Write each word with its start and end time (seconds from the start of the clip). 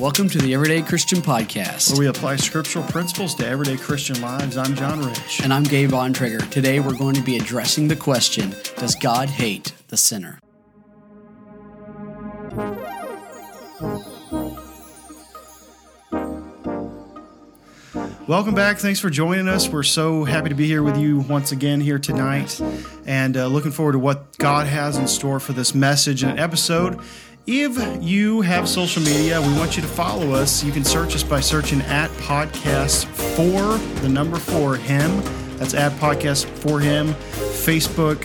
Welcome 0.00 0.30
to 0.30 0.38
the 0.38 0.54
Everyday 0.54 0.80
Christian 0.80 1.18
Podcast. 1.18 1.90
where 1.90 2.00
we 2.00 2.06
apply 2.06 2.36
scriptural 2.36 2.82
principles 2.86 3.34
to 3.34 3.46
everyday 3.46 3.76
Christian 3.76 4.18
lives. 4.22 4.56
I'm 4.56 4.74
Jon 4.74 5.02
Rich. 5.04 5.42
And 5.42 5.52
I'm 5.52 5.62
Gabe 5.62 5.90
Bontrager. 5.90 6.48
Today 6.48 6.80
we're 6.80 6.96
going 6.96 7.16
to 7.16 7.20
be 7.22 7.36
addressing 7.36 7.88
the 7.88 7.96
question 7.96 8.54
Does 8.78 8.94
God 8.94 9.28
hate 9.28 9.74
the 9.88 9.98
sinner? 9.98 10.38
Welcome 18.26 18.54
back. 18.54 18.78
Thanks 18.78 19.00
for 19.00 19.10
joining 19.10 19.48
us. 19.48 19.68
We're 19.68 19.82
so 19.82 20.24
happy 20.24 20.48
to 20.50 20.54
be 20.54 20.66
here 20.66 20.84
with 20.84 20.96
you 20.96 21.18
once 21.18 21.50
again 21.52 21.80
here 21.80 21.98
tonight 21.98 22.60
and 23.04 23.36
uh, 23.36 23.48
looking 23.48 23.72
forward 23.72 23.92
to 23.92 23.98
what 23.98 24.38
God 24.38 24.68
has 24.68 24.96
in 24.96 25.08
store 25.08 25.40
for 25.40 25.52
this 25.52 25.74
message 25.74 26.22
and 26.22 26.38
episode. 26.38 27.00
If 27.52 28.00
you 28.00 28.42
have 28.42 28.68
social 28.68 29.02
media, 29.02 29.40
we 29.40 29.52
want 29.54 29.74
you 29.74 29.82
to 29.82 29.88
follow 29.88 30.34
us. 30.34 30.62
You 30.62 30.70
can 30.70 30.84
search 30.84 31.16
us 31.16 31.24
by 31.24 31.40
searching 31.40 31.80
at 31.80 32.08
podcast 32.10 33.06
for 33.06 33.76
the 34.02 34.08
number 34.08 34.36
for 34.36 34.76
him. 34.76 35.20
That's 35.56 35.74
at 35.74 35.90
podcast 35.98 36.44
for 36.44 36.78
him, 36.78 37.08
Facebook, 37.08 38.18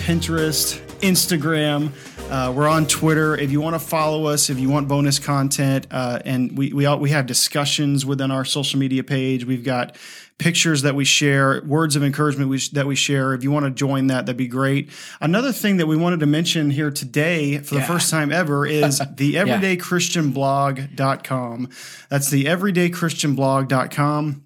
Pinterest, 0.00 0.80
Instagram. 1.02 1.90
Uh, 2.30 2.52
we're 2.54 2.68
on 2.68 2.86
Twitter. 2.86 3.36
If 3.36 3.52
you 3.52 3.60
want 3.60 3.74
to 3.74 3.78
follow 3.78 4.26
us, 4.26 4.50
if 4.50 4.58
you 4.58 4.68
want 4.68 4.88
bonus 4.88 5.18
content, 5.18 5.86
uh, 5.90 6.18
and 6.24 6.56
we 6.58 6.72
we 6.72 6.86
all, 6.86 6.98
we 6.98 7.10
have 7.10 7.26
discussions 7.26 8.04
within 8.04 8.30
our 8.30 8.44
social 8.44 8.80
media 8.80 9.04
page. 9.04 9.44
We've 9.44 9.64
got 9.64 9.96
pictures 10.38 10.82
that 10.82 10.94
we 10.94 11.04
share, 11.04 11.62
words 11.64 11.96
of 11.96 12.02
encouragement 12.02 12.50
we, 12.50 12.58
that 12.72 12.86
we 12.86 12.96
share. 12.96 13.34
If 13.34 13.44
you 13.44 13.52
want 13.52 13.66
to 13.66 13.70
join 13.70 14.08
that, 14.08 14.26
that'd 14.26 14.36
be 14.36 14.48
great. 14.48 14.90
Another 15.20 15.52
thing 15.52 15.76
that 15.76 15.86
we 15.86 15.96
wanted 15.96 16.18
to 16.20 16.26
mention 16.26 16.70
here 16.70 16.90
today 16.90 17.58
for 17.58 17.76
the 17.76 17.82
first 17.82 18.10
time 18.10 18.32
ever 18.32 18.66
is 18.82 18.98
the 18.98 19.34
everydaychristianblog.com. 19.34 21.68
That's 22.08 22.30
the 22.30 22.46
everydaychristianblog.com. 22.46 24.43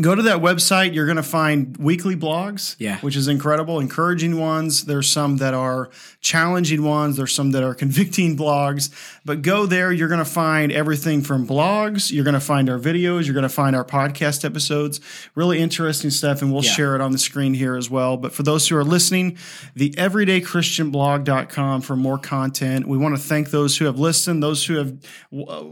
Go 0.00 0.14
to 0.16 0.22
that 0.22 0.38
website. 0.38 0.92
You're 0.92 1.06
going 1.06 1.18
to 1.18 1.22
find 1.22 1.76
weekly 1.76 2.16
blogs, 2.16 2.74
Yeah. 2.80 2.98
which 2.98 3.14
is 3.14 3.28
incredible, 3.28 3.78
encouraging 3.78 4.38
ones. 4.40 4.86
There's 4.86 5.08
some 5.08 5.36
that 5.36 5.54
are 5.54 5.88
challenging 6.20 6.82
ones. 6.82 7.16
There's 7.16 7.32
some 7.32 7.52
that 7.52 7.62
are 7.62 7.74
convicting 7.84 8.36
blogs. 8.36 8.90
But 9.24 9.42
go 9.42 9.66
there. 9.66 9.92
You're 9.92 10.08
going 10.08 10.18
to 10.18 10.24
find 10.24 10.72
everything 10.72 11.22
from 11.22 11.46
blogs. 11.46 12.10
You're 12.10 12.24
going 12.24 12.34
to 12.34 12.40
find 12.40 12.68
our 12.68 12.78
videos. 12.78 13.26
You're 13.26 13.34
going 13.34 13.44
to 13.44 13.48
find 13.48 13.76
our 13.76 13.84
podcast 13.84 14.44
episodes. 14.44 15.00
Really 15.36 15.60
interesting 15.60 16.10
stuff, 16.10 16.42
and 16.42 16.52
we'll 16.52 16.64
Yeah. 16.64 16.72
share 16.72 16.94
it 16.96 17.00
on 17.00 17.12
the 17.12 17.18
screen 17.18 17.54
here 17.54 17.76
as 17.76 17.88
well. 17.88 18.16
But 18.16 18.32
for 18.32 18.42
those 18.42 18.66
who 18.66 18.76
are 18.76 18.82
listening, 18.84 19.36
the 19.76 19.90
everydaychristianblog.com 19.92 21.80
for 21.82 21.96
more 21.96 22.18
content. 22.18 22.86
We 22.88 22.98
want 22.98 23.16
to 23.16 23.22
thank 23.22 23.50
those 23.50 23.76
who 23.76 23.84
have 23.84 23.98
listened, 23.98 24.42
those 24.42 24.66
who 24.66 24.74
have 24.76 24.88
uh, 25.32 25.62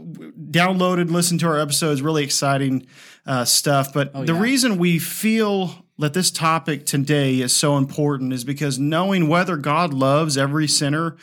downloaded, 0.49 1.11
listened 1.11 1.39
to 1.41 1.47
our 1.47 1.59
episodes. 1.59 2.01
Really 2.01 2.23
exciting 2.23 2.85
uh, 3.25 3.45
stuff. 3.45 3.93
But 3.93 4.12
Oh, 4.13 4.23
the 4.23 4.33
yeah. 4.33 4.41
reason 4.41 4.77
we 4.77 4.99
feel 4.99 5.85
that 5.97 6.13
this 6.13 6.31
topic 6.31 6.85
today 6.85 7.41
is 7.41 7.55
so 7.55 7.77
important 7.77 8.33
is 8.33 8.43
because 8.43 8.77
knowing 8.77 9.27
whether 9.27 9.57
God 9.57 9.93
loves 9.93 10.37
every 10.37 10.67
sinner 10.67 11.17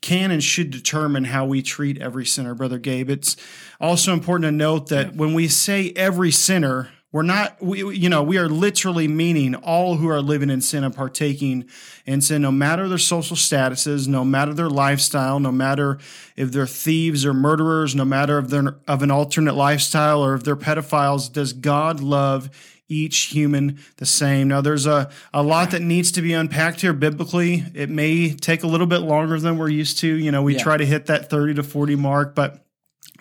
can 0.00 0.30
and 0.30 0.42
should 0.42 0.70
determine 0.70 1.24
how 1.24 1.44
we 1.46 1.62
treat 1.62 2.00
every 2.00 2.24
sinner, 2.26 2.54
Brother 2.54 2.78
Gabe. 2.78 3.10
It's 3.10 3.36
also 3.80 4.12
important 4.12 4.44
to 4.44 4.52
note 4.52 4.88
that 4.88 5.16
when 5.16 5.34
we 5.34 5.48
say 5.48 5.92
every 5.96 6.30
sinner, 6.30 6.90
we're 7.16 7.22
not, 7.22 7.56
we, 7.62 7.96
you 7.96 8.10
know, 8.10 8.22
we 8.22 8.36
are 8.36 8.46
literally 8.46 9.08
meaning 9.08 9.54
all 9.54 9.96
who 9.96 10.06
are 10.06 10.20
living 10.20 10.50
in 10.50 10.60
sin 10.60 10.84
and 10.84 10.94
partaking 10.94 11.64
in 12.04 12.20
sin, 12.20 12.42
no 12.42 12.52
matter 12.52 12.90
their 12.90 12.98
social 12.98 13.38
statuses, 13.38 14.06
no 14.06 14.22
matter 14.22 14.52
their 14.52 14.68
lifestyle, 14.68 15.40
no 15.40 15.50
matter 15.50 15.96
if 16.36 16.52
they're 16.52 16.66
thieves 16.66 17.24
or 17.24 17.32
murderers, 17.32 17.94
no 17.94 18.04
matter 18.04 18.38
if 18.38 18.48
they're 18.48 18.76
of 18.86 19.02
an 19.02 19.10
alternate 19.10 19.54
lifestyle 19.54 20.22
or 20.22 20.34
if 20.34 20.44
they're 20.44 20.56
pedophiles. 20.56 21.32
Does 21.32 21.54
God 21.54 22.00
love 22.00 22.50
each 22.86 23.16
human 23.28 23.78
the 23.96 24.06
same. 24.06 24.48
Now, 24.48 24.60
there's 24.60 24.86
a, 24.86 25.10
a 25.32 25.42
lot 25.42 25.70
that 25.70 25.80
needs 25.80 26.12
to 26.12 26.22
be 26.22 26.34
unpacked 26.34 26.82
here 26.82 26.92
biblically. 26.92 27.64
It 27.74 27.88
may 27.88 28.34
take 28.34 28.62
a 28.62 28.66
little 28.66 28.86
bit 28.86 28.98
longer 28.98 29.40
than 29.40 29.56
we're 29.56 29.70
used 29.70 29.98
to. 30.00 30.06
You 30.06 30.30
know, 30.30 30.42
we 30.42 30.54
Yeah. 30.56 30.62
try 30.62 30.76
to 30.76 30.84
hit 30.86 31.06
that 31.06 31.30
30 31.30 31.54
to 31.54 31.62
40 31.62 31.96
mark, 31.96 32.34
but 32.34 32.65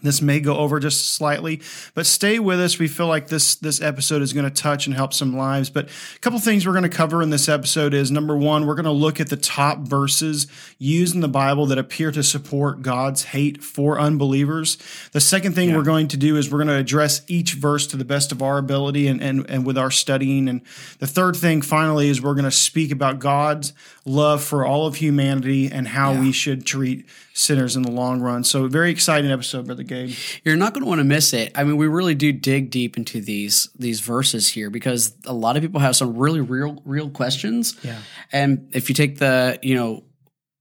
this 0.05 0.21
may 0.21 0.39
go 0.39 0.57
over 0.57 0.79
just 0.79 1.13
slightly, 1.13 1.61
but 1.93 2.05
stay 2.05 2.39
with 2.39 2.59
us. 2.59 2.79
We 2.79 2.87
feel 2.87 3.07
like 3.07 3.27
this 3.27 3.55
this 3.55 3.81
episode 3.81 4.21
is 4.21 4.33
going 4.33 4.49
to 4.49 4.61
touch 4.61 4.87
and 4.87 4.95
help 4.95 5.13
some 5.13 5.35
lives. 5.35 5.69
But 5.69 5.89
a 6.15 6.19
couple 6.19 6.39
things 6.39 6.65
we're 6.65 6.73
going 6.73 6.83
to 6.83 6.89
cover 6.89 7.21
in 7.21 7.29
this 7.29 7.49
episode 7.49 7.93
is 7.93 8.11
number 8.11 8.37
one, 8.37 8.65
we're 8.65 8.75
going 8.75 8.85
to 8.85 8.91
look 8.91 9.19
at 9.19 9.29
the 9.29 9.37
top 9.37 9.79
verses 9.79 10.47
used 10.77 11.15
in 11.15 11.21
the 11.21 11.27
Bible 11.27 11.65
that 11.67 11.77
appear 11.77 12.11
to 12.11 12.23
support 12.23 12.81
God's 12.81 13.25
hate 13.25 13.63
for 13.63 13.99
unbelievers. 13.99 14.77
The 15.11 15.21
second 15.21 15.53
thing 15.53 15.73
we're 15.73 15.83
going 15.83 16.07
to 16.09 16.17
do 16.17 16.37
is 16.37 16.51
we're 16.51 16.59
going 16.59 16.67
to 16.67 16.75
address 16.75 17.21
each 17.27 17.53
verse 17.53 17.87
to 17.87 17.97
the 17.97 18.05
best 18.05 18.31
of 18.31 18.41
our 18.41 18.57
ability 18.57 19.07
and 19.07 19.21
and, 19.21 19.49
and 19.49 19.65
with 19.65 19.77
our 19.77 19.91
studying. 19.91 20.47
And 20.47 20.61
the 20.99 21.07
third 21.07 21.35
thing, 21.35 21.61
finally, 21.61 22.09
is 22.09 22.21
we're 22.21 22.33
going 22.33 22.45
to 22.45 22.51
speak 22.51 22.91
about 22.91 23.19
God's 23.19 23.73
love 24.05 24.43
for 24.43 24.65
all 24.65 24.87
of 24.87 24.95
humanity 24.95 25.71
and 25.71 25.87
how 25.87 26.19
we 26.19 26.31
should 26.31 26.65
treat 26.65 27.05
sinners 27.35 27.75
in 27.75 27.83
the 27.83 27.91
long 27.91 28.21
run. 28.21 28.43
So, 28.43 28.67
very 28.67 28.89
exciting 28.89 29.29
episode, 29.29 29.67
Brother 29.67 29.83
Gabe. 29.83 30.15
You're 30.43 30.55
not 30.55 30.73
going 30.73 30.83
to 30.83 30.87
want 30.87 30.99
to 30.99 31.05
miss 31.05 31.33
it. 31.33 31.51
I 31.53 31.63
mean, 31.63 31.77
we 31.77 31.87
really 31.87 32.15
do 32.15 32.31
dig 32.31 32.71
deep 32.71 32.97
into 32.97 33.21
these 33.21 33.69
these 33.77 33.99
verses 33.99 34.47
here 34.47 34.69
because 34.69 35.15
a 35.25 35.33
lot 35.33 35.57
of 35.57 35.61
people 35.61 35.81
have 35.81 35.95
some 35.95 36.17
really 36.17 36.41
real 36.41 36.81
real 36.85 37.09
questions. 37.09 37.75
Yeah. 37.83 37.99
And 38.31 38.69
if 38.73 38.89
you 38.89 38.95
take 38.95 39.19
the, 39.19 39.59
you 39.61 39.75
know, 39.75 40.03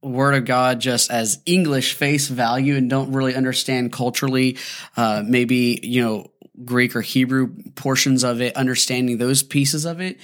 word 0.03 0.35
of 0.35 0.45
God 0.45 0.81
just 0.81 1.11
as 1.11 1.41
English 1.47 1.95
face 1.95 2.29
value 2.29 2.77
and 2.77 2.91
don't 2.91 3.12
really 3.12 3.35
understand 3.35 3.93
culturally, 3.93 4.59
uh, 4.97 5.23
maybe, 5.27 5.81
you 5.83 6.03
know, 6.03 6.31
Greek 6.65 6.95
or 6.95 7.01
Hebrew 7.01 7.55
portions 7.75 8.23
of 8.23 8.41
it, 8.41 8.56
understanding 8.56 9.19
those 9.19 9.43
pieces 9.43 9.85
of 9.85 10.01
it, 10.01 10.19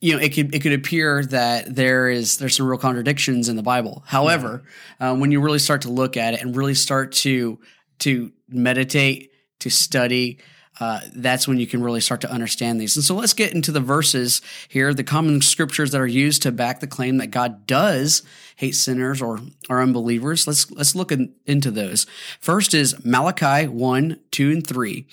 you 0.00 0.14
know, 0.14 0.22
it 0.22 0.34
could 0.34 0.54
it 0.54 0.62
could 0.62 0.72
appear 0.72 1.24
that 1.26 1.74
there 1.74 2.08
is 2.08 2.38
there's 2.38 2.56
some 2.56 2.66
real 2.66 2.78
contradictions 2.78 3.48
in 3.48 3.56
the 3.56 3.62
Bible. 3.62 4.04
However, 4.06 4.62
uh, 5.00 5.16
when 5.16 5.32
you 5.32 5.40
really 5.40 5.58
start 5.58 5.82
to 5.82 5.90
look 5.90 6.16
at 6.16 6.34
it 6.34 6.42
and 6.42 6.56
really 6.56 6.74
start 6.74 7.12
to 7.12 7.58
to 8.00 8.32
meditate, 8.48 9.32
to 9.58 9.70
study, 9.70 10.38
uh, 10.80 11.00
that's 11.16 11.48
when 11.48 11.58
you 11.58 11.66
can 11.66 11.82
really 11.82 12.00
start 12.00 12.20
to 12.20 12.30
understand 12.30 12.80
these. 12.80 12.96
And 12.96 13.04
so 13.04 13.16
let's 13.16 13.34
get 13.34 13.52
into 13.52 13.72
the 13.72 13.80
verses 13.80 14.40
here, 14.68 14.94
the 14.94 15.02
common 15.02 15.40
scriptures 15.40 15.90
that 15.90 16.00
are 16.00 16.06
used 16.06 16.42
to 16.42 16.52
back 16.52 16.78
the 16.78 16.86
claim 16.86 17.16
that 17.16 17.28
God 17.28 17.66
does 17.66 18.22
hate 18.56 18.76
sinners 18.76 19.20
or, 19.20 19.40
or 19.68 19.80
unbelievers. 19.80 20.46
Let's 20.46 20.70
let's 20.70 20.94
look 20.94 21.10
in, 21.10 21.34
into 21.46 21.72
those. 21.72 22.06
First 22.38 22.74
is 22.74 23.04
Malachi 23.04 23.66
1, 23.66 24.20
2, 24.30 24.50
and 24.50 24.66
3. 24.66 25.06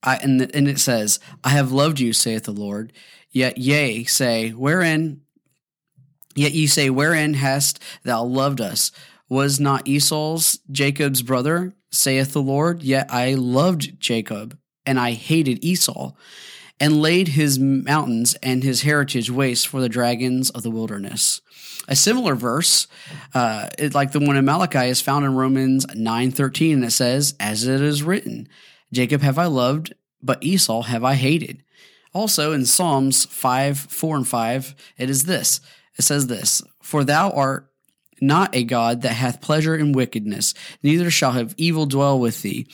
I, 0.00 0.16
and, 0.16 0.40
and 0.54 0.68
it 0.68 0.78
says, 0.78 1.18
I 1.42 1.48
have 1.50 1.72
loved 1.72 1.98
you, 1.98 2.12
saith 2.12 2.44
the 2.44 2.52
Lord. 2.52 2.92
Yet 3.30 3.58
yea, 3.58 4.04
say, 4.04 4.50
wherein 4.50 5.20
Yet 6.38 6.52
ye 6.52 6.68
say, 6.68 6.88
Wherein 6.88 7.34
hast 7.34 7.82
thou 8.04 8.22
loved 8.22 8.60
us? 8.60 8.92
Was 9.28 9.58
not 9.58 9.88
Esau's 9.88 10.60
Jacob's 10.70 11.22
brother, 11.22 11.74
saith 11.90 12.32
the 12.32 12.40
Lord? 12.40 12.80
Yet 12.82 13.12
I 13.12 13.34
loved 13.34 13.98
Jacob, 13.98 14.56
and 14.86 15.00
I 15.00 15.12
hated 15.12 15.64
Esau, 15.64 16.12
and 16.78 17.02
laid 17.02 17.28
his 17.28 17.58
mountains 17.58 18.36
and 18.40 18.62
his 18.62 18.82
heritage 18.82 19.32
waste 19.32 19.66
for 19.66 19.80
the 19.80 19.88
dragons 19.88 20.50
of 20.50 20.62
the 20.62 20.70
wilderness. 20.70 21.40
A 21.88 21.96
similar 21.96 22.36
verse, 22.36 22.86
uh, 23.34 23.68
it- 23.76 23.94
like 23.94 24.12
the 24.12 24.20
one 24.20 24.36
in 24.36 24.44
Malachi, 24.44 24.88
is 24.88 25.00
found 25.00 25.24
in 25.24 25.34
Romans 25.34 25.86
nine 25.92 26.30
thirteen, 26.30 26.74
and 26.74 26.84
it 26.84 26.92
says, 26.92 27.34
"As 27.40 27.66
it 27.66 27.80
is 27.80 28.04
written, 28.04 28.46
Jacob 28.92 29.22
have 29.22 29.38
I 29.38 29.46
loved, 29.46 29.92
but 30.22 30.38
Esau 30.40 30.82
have 30.82 31.02
I 31.02 31.14
hated." 31.14 31.64
Also 32.14 32.52
in 32.52 32.66
Psalms 32.66 33.24
5, 33.26 33.78
4 33.78 34.16
and 34.16 34.28
5, 34.28 34.74
it 34.96 35.10
is 35.10 35.24
this. 35.24 35.60
It 35.98 36.02
says 36.02 36.26
this, 36.26 36.62
For 36.82 37.04
thou 37.04 37.30
art 37.30 37.70
not 38.20 38.54
a 38.54 38.64
God 38.64 39.02
that 39.02 39.14
hath 39.14 39.40
pleasure 39.40 39.76
in 39.76 39.92
wickedness, 39.92 40.54
neither 40.82 41.10
shall 41.10 41.32
have 41.32 41.54
evil 41.56 41.86
dwell 41.86 42.18
with 42.18 42.42
thee. 42.42 42.66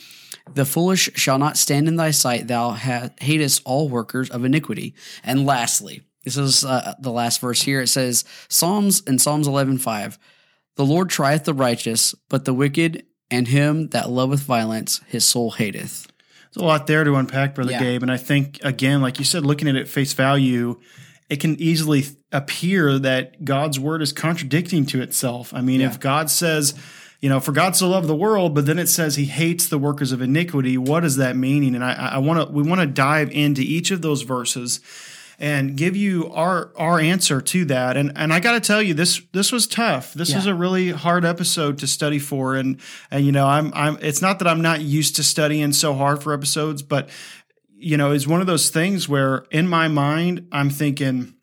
The 0.53 0.65
foolish 0.65 1.09
shall 1.15 1.37
not 1.37 1.57
stand 1.57 1.87
in 1.87 1.95
thy 1.95 2.11
sight, 2.11 2.47
thou 2.47 2.71
hatest 2.71 3.61
all 3.65 3.89
workers 3.89 4.29
of 4.29 4.45
iniquity. 4.45 4.93
And 5.23 5.45
lastly, 5.45 6.01
this 6.23 6.37
is 6.37 6.63
uh, 6.63 6.95
the 6.99 7.11
last 7.11 7.41
verse 7.41 7.61
here. 7.61 7.81
It 7.81 7.87
says, 7.87 8.25
Psalms 8.47 9.01
in 9.01 9.19
Psalms 9.19 9.47
11, 9.47 9.79
5, 9.79 10.19
The 10.75 10.85
Lord 10.85 11.09
trieth 11.09 11.45
the 11.45 11.53
righteous, 11.53 12.13
but 12.29 12.45
the 12.45 12.53
wicked 12.53 13.05
and 13.31 13.47
him 13.47 13.89
that 13.89 14.09
loveth 14.09 14.41
violence, 14.41 15.01
his 15.07 15.25
soul 15.25 15.51
hateth. 15.51 16.07
There's 16.55 16.63
a 16.63 16.67
lot 16.67 16.87
there 16.87 17.03
to 17.03 17.15
unpack, 17.15 17.55
Brother 17.55 17.71
Yeah. 17.71 17.79
Gabe. 17.79 18.01
And 18.01 18.11
I 18.11 18.17
think, 18.17 18.59
again, 18.63 19.01
like 19.01 19.19
you 19.19 19.25
said, 19.25 19.45
looking 19.45 19.67
at 19.67 19.75
it 19.75 19.87
face 19.87 20.13
value, 20.13 20.79
it 21.29 21.39
can 21.39 21.59
easily 21.59 22.05
appear 22.31 22.97
that 22.99 23.43
God's 23.43 23.79
word 23.79 24.01
is 24.01 24.13
contradicting 24.13 24.85
to 24.87 25.01
itself. 25.01 25.53
I 25.53 25.61
mean, 25.61 25.81
if 25.81 25.99
God 25.99 26.29
says, 26.29 26.73
you 27.19 27.29
know, 27.29 27.39
for 27.39 27.51
God 27.51 27.75
so 27.75 27.89
loved 27.89 28.07
the 28.07 28.15
world, 28.15 28.53
but 28.53 28.65
then 28.65 28.79
it 28.79 28.87
says 28.87 29.15
he 29.15 29.25
hates 29.25 29.67
the 29.67 29.77
workers 29.79 30.11
of 30.11 30.21
iniquity, 30.21 30.77
what 30.77 31.03
is 31.03 31.17
that 31.17 31.35
meaning? 31.35 31.75
And 31.75 31.83
I, 31.83 31.93
I 31.93 32.17
want 32.19 32.47
to, 32.47 32.53
we 32.53 32.63
want 32.63 32.81
to 32.81 32.87
dive 32.87 33.31
into 33.31 33.61
each 33.61 33.91
of 33.91 34.01
those 34.01 34.21
verses 34.21 34.79
and 35.39 35.75
give 35.75 35.95
you 35.95 36.31
our 36.33 36.71
our 36.77 36.99
answer 36.99 37.41
to 37.41 37.65
that. 37.65 37.97
And 37.97 38.11
and 38.15 38.33
I 38.33 38.39
got 38.39 38.53
to 38.53 38.59
tell 38.59 38.81
you, 38.81 38.93
this 38.93 39.21
this 39.33 39.51
was 39.51 39.67
tough. 39.67 40.13
This 40.13 40.29
Yeah. 40.29 40.37
was 40.37 40.45
a 40.45 40.55
really 40.55 40.91
hard 40.91 41.25
episode 41.25 41.77
to 41.79 41.87
study 41.87 42.19
for. 42.19 42.55
And 42.55 42.79
and 43.11 43.25
you 43.25 43.31
know, 43.31 43.47
I'm 43.47 43.71
I'm. 43.73 43.97
It's 44.01 44.21
not 44.21 44.39
that 44.39 44.47
I'm 44.47 44.61
not 44.61 44.81
used 44.81 45.15
to 45.17 45.23
studying 45.23 45.73
so 45.73 45.93
hard 45.93 46.23
for 46.23 46.33
episodes, 46.33 46.81
but 46.81 47.09
you 47.77 47.97
know, 47.97 48.11
it's 48.11 48.25
one 48.27 48.41
of 48.41 48.47
those 48.47 48.69
things 48.69 49.07
where 49.09 49.45
in 49.51 49.67
my 49.67 49.87
mind 49.87 50.47
I'm 50.51 50.69
thinking 50.69 51.33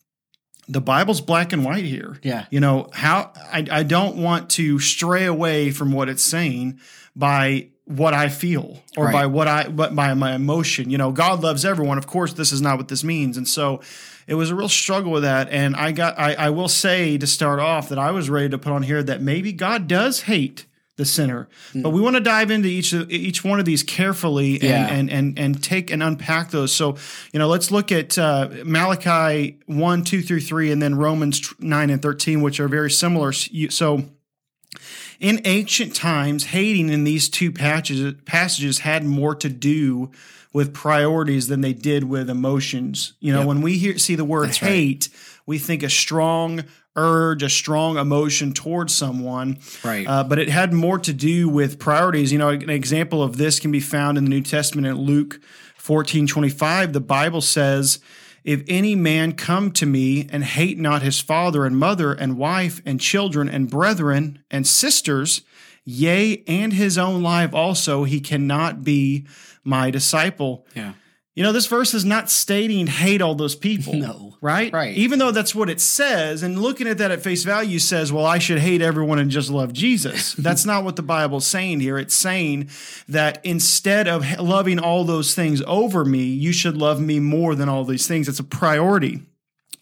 the 0.68 0.80
Bible's 0.80 1.20
black 1.20 1.52
and 1.52 1.64
white 1.64 1.84
here. 1.84 2.18
Yeah. 2.22 2.46
You 2.50 2.60
know, 2.60 2.88
how 2.92 3.32
I, 3.52 3.66
I 3.70 3.82
don't 3.82 4.16
want 4.16 4.48
to 4.50 4.78
stray 4.78 5.24
away 5.26 5.70
from 5.72 5.92
what 5.92 6.08
it's 6.08 6.22
saying 6.22 6.80
by 7.14 7.68
what 7.84 8.14
I 8.14 8.29
feel 8.29 8.81
or 8.96 9.06
Right. 9.06 9.12
by 9.12 9.26
what 9.26 9.49
I 9.49 9.69
but 9.69 9.94
by 9.94 10.14
my 10.14 10.34
emotion. 10.34 10.88
You 10.90 10.99
know, 10.99 11.11
God 11.12 11.43
loves 11.43 11.64
everyone. 11.64 11.99
Of 11.99 12.06
course, 12.06 12.32
this 12.34 12.52
is 12.52 12.61
not 12.61 12.79
what 12.79 12.88
this 12.88 13.02
means. 13.02 13.37
And 13.37 13.46
so 13.49 13.81
it 14.29 14.34
was 14.34 14.50
a 14.50 14.55
real 14.55 14.69
struggle 14.69 15.11
with 15.12 15.25
that. 15.25 15.49
And 15.50 15.75
I 15.75 15.90
got 15.93 16.19
I, 16.19 16.34
I 16.34 16.50
will 16.50 16.69
say 16.69 17.19
to 17.19 17.26
start 17.26 17.58
off 17.58 17.88
that 17.88 17.99
I 17.99 18.12
was 18.12 18.31
ready 18.31 18.49
to 18.50 18.58
put 18.58 18.73
on 18.73 18.82
here 18.84 19.02
that 19.02 19.20
maybe 19.20 19.52
God 19.52 19.88
does 19.88 20.23
hate 20.23 20.67
the 20.96 21.05
sinner. 21.06 21.49
But 21.75 21.90
we 21.90 22.00
want 22.02 22.17
to 22.17 22.20
dive 22.20 22.50
into 22.50 22.69
each 22.69 22.93
of, 22.93 23.11
each 23.11 23.43
one 23.43 23.58
of 23.58 23.64
these 23.64 23.82
carefully 23.82 24.55
and, 24.56 24.62
Yeah. 24.62 24.87
and 24.88 25.11
and 25.11 25.38
and 25.38 25.62
take 25.62 25.90
and 25.90 26.02
unpack 26.02 26.50
those. 26.50 26.70
So, 26.70 26.96
you 27.32 27.38
know, 27.40 27.49
let's 27.49 27.70
look 27.70 27.90
at 27.90 28.17
uh, 28.19 28.49
Malachi 28.64 29.58
1, 29.67 30.05
2 30.05 30.23
through 30.23 30.40
3, 30.40 30.70
and 30.70 30.81
then 30.82 30.94
Romans 30.94 31.52
9 31.58 31.90
and 31.90 32.00
13, 32.02 32.43
which 32.43 32.61
are 32.61 32.69
very 32.69 32.90
similar. 32.90 33.32
So, 33.32 34.05
in 35.22 35.40
ancient 35.44 35.94
times, 35.94 36.44
hating 36.46 36.90
in 36.90 37.04
these 37.04 37.28
two 37.28 37.52
passages, 37.52 38.14
passages 38.26 38.80
had 38.80 39.04
more 39.04 39.34
to 39.36 39.48
do 39.48 40.10
with 40.52 40.74
priorities 40.74 41.46
than 41.46 41.60
they 41.62 41.72
did 41.72 42.04
with 42.04 42.28
emotions. 42.28 43.14
You 43.20 43.32
know, 43.32 43.38
Yep. 43.38 43.46
when 43.48 43.60
we 43.62 43.78
hear 43.78 43.96
see 43.98 44.16
the 44.16 44.24
word 44.24 44.48
That's 44.48 44.60
right. 44.60 44.69
hate, 44.69 45.08
we 45.46 45.58
think 45.58 45.82
a 45.82 45.88
strong 45.88 46.64
urge, 46.96 47.42
a 47.42 47.48
strong 47.48 47.96
emotion 47.96 48.52
towards 48.52 48.94
someone. 48.94 49.58
Right. 49.82 50.06
Uh, 50.06 50.24
but 50.24 50.38
it 50.38 50.48
had 50.50 50.72
more 50.74 50.98
to 50.98 51.12
do 51.12 51.48
with 51.48 51.78
priorities. 51.78 52.32
You 52.32 52.38
know, 52.38 52.50
an 52.50 52.69
example 52.69 53.22
of 53.22 53.38
this 53.38 53.60
can 53.60 53.70
be 53.70 53.80
found 53.80 54.19
in 54.19 54.24
the 54.24 54.30
New 54.30 54.42
Testament 54.42 54.86
in 54.88 54.96
Luke 54.96 55.40
14 55.78 56.26
25. 56.26 56.92
The 56.92 57.00
Bible 57.00 57.40
says, 57.40 58.00
If 58.44 58.62
any 58.66 58.94
man 58.94 59.32
come 59.32 59.70
to 59.72 59.86
me 59.86 60.28
and 60.30 60.42
hate 60.42 60.78
not 60.78 61.02
his 61.02 61.20
father 61.20 61.64
and 61.64 61.76
mother 61.76 62.12
and 62.12 62.36
wife 62.36 62.82
and 62.84 63.00
children 63.00 63.48
and 63.48 63.70
brethren 63.70 64.40
and 64.50 64.66
sisters, 64.66 65.42
yea, 65.84 66.42
and 66.46 66.72
his 66.72 66.98
own 66.98 67.22
life 67.22 67.54
also, 67.54 68.04
he 68.04 68.20
cannot 68.20 68.82
be 68.84 69.26
my 69.64 69.90
disciple. 69.90 70.66
yeah. 70.74 70.94
You 71.34 71.43
know, 71.43 71.52
this 71.52 71.67
verse 71.67 71.94
is 71.94 72.05
not 72.05 72.31
stating 72.31 72.87
hate 72.87 73.23
all 73.23 73.34
those 73.34 73.56
people. 73.56 73.94
No. 73.94 74.37
Right? 74.43 74.70
Right. 74.70 74.94
Even 74.94 75.19
though 75.19 75.31
that's 75.31 75.55
what 75.55 75.70
it 75.70 75.81
says, 75.81 76.43
and 76.43 76.61
looking 76.61 76.87
at 76.87 76.99
that 76.99 77.11
at 77.11 77.23
face 77.23 77.44
value 77.44 77.79
says, 77.79 78.12
well, 78.12 78.26
I 78.26 78.38
should 78.38 78.58
hate 78.58 78.82
everyone 78.82 79.19
and 79.19 79.31
just 79.31 79.49
love 79.49 79.73
Jesus. 79.73 80.32
that's 80.38 80.67
not 80.67 80.84
what 80.84 80.96
the 80.96 81.02
Bible's 81.02 81.46
saying 81.46 81.81
here. 81.81 81.96
It's 81.96 82.14
saying 82.14 82.69
that 83.08 83.40
instead 83.44 84.08
of 84.08 84.40
loving 84.40 84.79
all 84.79 85.05
those 85.05 85.34
things 85.34 85.62
over 85.67 86.05
me, 86.05 86.25
you 86.25 86.52
should 86.52 86.76
love 86.76 87.00
me 87.00 87.19
more 87.19 87.55
than 87.55 87.69
all 87.69 87.84
these 87.84 88.06
things. 88.06 88.29
It's 88.29 88.40
a 88.40 88.44
priority. 88.44 89.23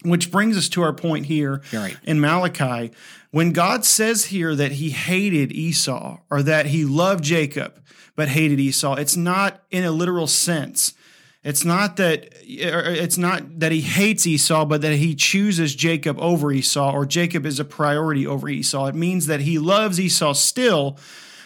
Which 0.03 0.31
brings 0.31 0.57
us 0.57 0.69
to 0.69 0.81
our 0.81 0.93
point 0.93 1.27
here 1.27 1.61
right. 1.71 1.95
in 2.03 2.19
Malachi. 2.19 2.91
When 3.29 3.51
God 3.51 3.85
says 3.85 4.25
here 4.25 4.55
that 4.55 4.73
he 4.73 4.89
hated 4.89 5.51
Esau 5.51 6.19
or 6.29 6.41
that 6.43 6.67
he 6.67 6.85
loved 6.85 7.23
Jacob 7.23 7.79
but 8.15 8.29
hated 8.29 8.59
Esau, 8.59 8.95
it's 8.95 9.15
not 9.15 9.63
in 9.69 9.83
a 9.83 9.91
literal 9.91 10.27
sense. 10.27 10.93
It's 11.43 11.65
not 11.65 11.97
that 11.97 12.25
er, 12.35 12.83
it's 12.85 13.17
not 13.17 13.59
that 13.59 13.71
he 13.71 13.81
hates 13.81 14.27
Esau, 14.27 14.65
but 14.65 14.81
that 14.81 14.93
he 14.93 15.15
chooses 15.15 15.73
Jacob 15.73 16.19
over 16.19 16.51
Esau, 16.51 16.91
or 16.91 17.05
Jacob 17.05 17.45
is 17.45 17.59
a 17.59 17.65
priority 17.65 18.27
over 18.27 18.47
Esau. 18.47 18.85
It 18.85 18.95
means 18.95 19.25
that 19.25 19.41
he 19.41 19.57
loves 19.57 19.99
Esau 19.99 20.33
still, 20.33 20.99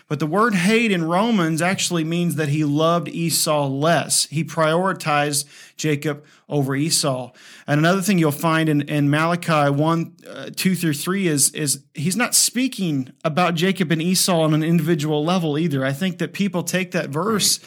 but 0.09 0.19
the 0.19 0.27
word 0.27 0.53
hate 0.53 0.91
in 0.91 1.05
Romans 1.05 1.61
actually 1.61 2.03
means 2.03 2.35
that 2.35 2.49
he 2.49 2.65
loved 2.65 3.07
Esau 3.07 3.67
less. 3.67 4.25
He 4.25 4.43
prioritized 4.43 5.45
Jacob 5.77 6.25
over 6.49 6.75
Esau. 6.75 7.31
And 7.65 7.79
another 7.79 8.01
thing 8.01 8.19
you'll 8.19 8.31
find 8.31 8.67
in, 8.67 8.81
in 8.81 9.09
Malachi 9.09 9.71
1, 9.71 10.15
uh, 10.29 10.49
2 10.55 10.75
through 10.75 10.93
3 10.93 11.27
is, 11.27 11.51
is 11.51 11.83
he's 11.93 12.15
not 12.15 12.35
speaking 12.35 13.13
about 13.23 13.55
Jacob 13.55 13.91
and 13.91 14.01
Esau 14.01 14.41
on 14.41 14.53
an 14.53 14.61
individual 14.61 15.23
level 15.23 15.57
either. 15.57 15.83
I 15.83 15.93
think 15.93 16.19
that 16.19 16.33
people 16.33 16.63
take 16.63 16.91
that 16.91 17.09
verse 17.09 17.59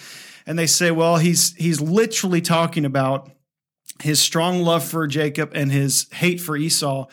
and 0.49 0.59
they 0.59 0.67
say, 0.67 0.91
well, 0.91 1.19
he's 1.19 1.55
he's 1.57 1.79
literally 1.79 2.41
talking 2.41 2.87
about 2.87 3.31
his 4.01 4.21
strong 4.21 4.63
love 4.63 4.83
for 4.83 5.07
Jacob 5.07 5.53
and 5.55 5.71
his 5.71 6.07
hate 6.11 6.41
for 6.41 6.57
Esau 6.57 7.07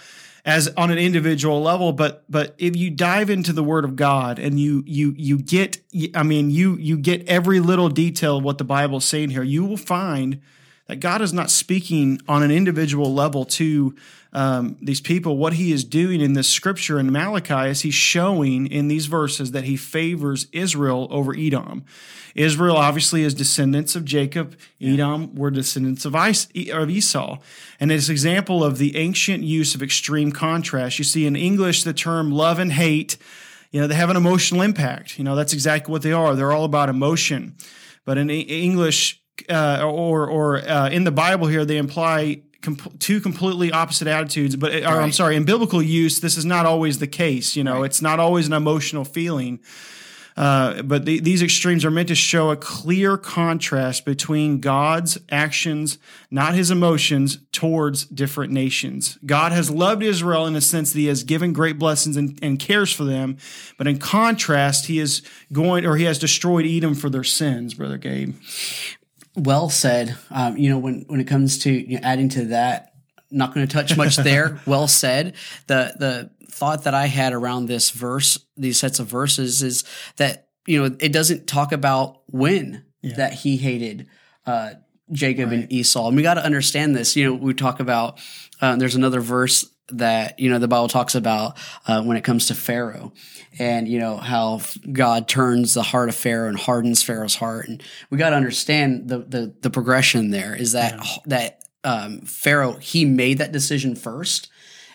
as 0.46 0.70
on 0.78 0.90
an 0.90 0.98
individual 0.98 1.62
level. 1.62 1.92
But 1.92 2.24
but 2.30 2.56
if 2.58 2.78
you 2.78 2.90
dive 2.90 3.30
into 3.30 3.52
the 3.52 3.64
word 3.64 3.84
of 3.84 3.98
God 3.98 4.40
and 4.40 4.58
you 4.58 4.84
you 4.88 5.14
you 5.18 5.38
get 5.38 5.80
I 6.16 6.24
mean 6.24 6.50
you 6.50 6.78
you 6.78 6.98
get 6.98 7.28
every 7.28 7.60
little 7.60 7.90
detail 7.90 8.38
of 8.38 8.44
what 8.46 8.58
the 8.58 8.64
Bible 8.64 9.00
is 9.00 9.06
saying 9.06 9.32
here 9.32 9.44
you 9.44 9.66
will 9.66 9.78
find 9.78 10.40
that 10.88 11.00
God 11.00 11.22
is 11.22 11.34
not 11.34 11.50
speaking 11.50 12.20
on 12.28 12.44
an 12.44 12.52
individual 12.52 13.14
level 13.14 13.46
to 13.46 13.96
um, 14.34 14.78
these 14.82 15.02
people. 15.02 15.38
What 15.38 15.54
he 15.54 15.72
is 15.72 15.84
doing 15.84 16.22
in 16.22 16.34
this 16.34 16.50
scripture 16.50 17.00
in 17.00 17.12
Malachi 17.12 17.70
is 17.70 17.82
he's 17.82 17.96
showing 17.96 18.68
in 18.68 18.88
these 18.88 19.06
verses 19.06 19.52
that 19.52 19.64
he 19.64 19.78
favors 19.78 20.48
Israel 20.52 21.08
over 21.10 21.34
Edom. 21.36 21.86
Israel 22.36 22.76
obviously 22.76 23.24
is 23.24 23.34
descendants 23.34 23.96
of 23.96 24.04
Jacob. 24.04 24.58
Edom 24.82 25.34
were 25.36 25.50
descendants 25.50 26.04
of, 26.04 26.16
Is- 26.16 26.50
of 26.72 26.90
Esau. 26.90 27.40
And 27.80 27.92
it's 27.92 28.10
an 28.10 28.12
example 28.12 28.64
of 28.64 28.78
the 28.78 28.98
ancient 28.98 29.44
use 29.44 29.74
of 29.74 29.82
extreme 29.82 30.34
contrast. 30.34 31.00
You 31.00 31.06
see 31.06 31.26
in 31.26 31.38
English 31.38 31.84
the 31.84 31.94
term 31.94 32.32
love 32.32 32.60
and 32.60 32.74
hate, 32.74 33.18
you 33.72 33.80
know, 33.80 33.88
they 33.88 33.96
have 33.96 34.10
an 34.10 34.18
emotional 34.18 34.62
impact. 34.62 35.18
You 35.18 35.24
know, 35.24 35.36
that's 35.36 35.54
exactly 35.54 35.92
what 35.92 36.02
they 36.02 36.12
are. 36.12 36.36
They're 36.36 36.52
all 36.52 36.66
about 36.66 36.90
emotion. 36.90 37.56
But 38.04 38.18
in 38.18 38.30
English, 38.30 39.22
uh, 39.50 39.84
or 39.84 40.28
or 40.28 40.58
uh, 40.58 40.90
in 40.90 41.04
the 41.04 41.12
Bible 41.12 41.48
here, 41.48 41.66
they 41.66 41.78
imply 41.78 42.42
com- 42.62 42.78
two 43.00 43.22
completely 43.22 43.72
opposite 43.72 44.08
attitudes. 44.08 44.56
But 44.56 44.84
or, 44.84 45.02
I'm 45.02 45.12
sorry, 45.12 45.36
in 45.36 45.46
biblical 45.46 45.82
use, 45.82 46.20
this 46.20 46.38
is 46.38 46.46
not 46.46 46.66
always 46.66 47.00
the 47.00 47.08
case. 47.08 47.56
You 47.56 47.64
know, 47.64 47.84
it's 47.84 48.02
not 48.02 48.20
always 48.20 48.48
an 48.48 48.54
emotional 48.54 49.06
feeling. 49.06 49.60
Uh, 50.38 50.82
but 50.82 51.06
the, 51.06 51.22
these 51.22 51.42
extremes 51.42 51.86
are 51.86 51.92
meant 51.92 52.10
to 52.10 52.16
show 52.16 52.52
a 52.52 52.58
clear 52.58 53.18
contrast 53.18 54.04
between 54.04 54.60
God's 54.60 55.18
actions, 55.32 55.98
not 56.30 56.56
his 56.56 56.72
emotions, 56.72 57.38
towards 57.54 58.04
different 58.04 58.52
nations. 58.52 59.18
God 59.26 59.54
has 59.54 59.72
loved 59.72 60.04
Israel 60.04 60.46
in 60.46 60.58
a 60.58 60.62
sense 60.62 60.92
that 60.92 61.00
he 61.00 61.06
has 61.06 61.24
given 61.24 61.54
great 61.54 61.80
blessings 61.80 62.18
and, 62.18 62.38
and 62.42 62.60
cares 62.60 62.92
for 62.92 63.06
them. 63.06 63.38
But 63.78 63.88
in 63.88 63.98
contrast, 63.98 64.88
he 64.88 65.00
is 65.00 65.22
going, 65.54 65.86
or 65.86 65.96
he 65.96 66.04
has 66.04 66.20
destroyed 66.20 66.66
Edom 66.66 66.96
for 66.96 67.10
their 67.10 67.24
sins, 67.24 67.74
Brother 67.74 67.98
Gabe. 67.98 68.36
Well 69.36 69.70
said. 69.70 70.16
Um, 70.30 70.58
you 70.58 70.70
know, 70.70 70.78
when 70.78 71.06
when 71.08 71.20
it 71.20 71.28
comes 71.28 71.60
to 71.60 71.72
you 71.72 72.00
know, 72.00 72.02
adding 72.04 72.30
to 72.30 72.46
that, 72.46 72.94
not 73.32 73.54
going 73.54 73.68
to 73.68 73.74
touch 73.74 73.98
much 73.98 74.18
there. 74.18 74.60
well 74.66 74.88
said. 74.88 75.36
The 75.68 75.94
the 75.98 76.32
thought 76.50 76.86
that 76.86 76.94
I 76.94 77.08
had 77.08 77.34
around 77.34 77.68
this 77.68 77.92
verse, 77.92 78.40
these 78.56 78.80
sets 78.80 79.00
of 79.00 79.08
verses, 79.08 79.62
is 79.62 79.84
that 80.18 80.50
you 80.66 80.82
know 80.82 80.96
it 81.00 81.12
doesn't 81.12 81.48
talk 81.48 81.72
about 81.72 82.22
when 82.28 82.86
that 83.04 83.34
he 83.34 83.58
hated 83.58 84.08
uh, 84.46 84.74
Jacob 85.12 85.52
and 85.52 85.72
Esau, 85.72 86.08
and 86.08 86.18
we 86.18 86.24
got 86.24 86.36
to 86.36 86.46
understand 86.46 86.96
this. 86.96 87.16
You 87.16 87.26
know, 87.26 87.34
we 87.34 87.54
talk 87.54 87.80
about 87.80 88.20
uh, 88.62 88.76
there's 88.78 88.96
another 88.96 89.22
verse 89.22 89.70
that 89.90 90.40
you 90.40 90.50
know 90.50 90.60
the 90.60 90.68
Bible 90.68 90.88
talks 90.88 91.16
about 91.16 91.58
uh, 91.88 92.02
when 92.04 92.18
it 92.18 92.24
comes 92.24 92.48
to 92.48 92.56
Pharaoh, 92.56 93.14
and 93.60 93.88
you 93.88 94.00
know 94.00 94.18
how 94.18 94.62
God 94.92 95.28
turns 95.28 95.74
the 95.74 95.84
heart 95.84 96.10
of 96.10 96.16
Pharaoh 96.16 96.50
and 96.50 96.60
hardens 96.60 97.04
Pharaoh's 97.04 97.36
heart, 97.36 97.68
and 97.68 97.84
we 98.10 98.18
got 98.18 98.32
to 98.32 98.36
understand 98.36 99.10
the, 99.10 99.20
the 99.20 99.56
the 99.62 99.70
progression 99.70 100.32
there 100.32 100.56
is 100.56 100.72
that 100.72 101.00
that 101.26 101.64
um, 101.84 102.22
Pharaoh 102.22 102.74
he 102.74 103.06
made 103.06 103.38
that 103.38 103.52
decision 103.52 103.96
first, 103.96 104.50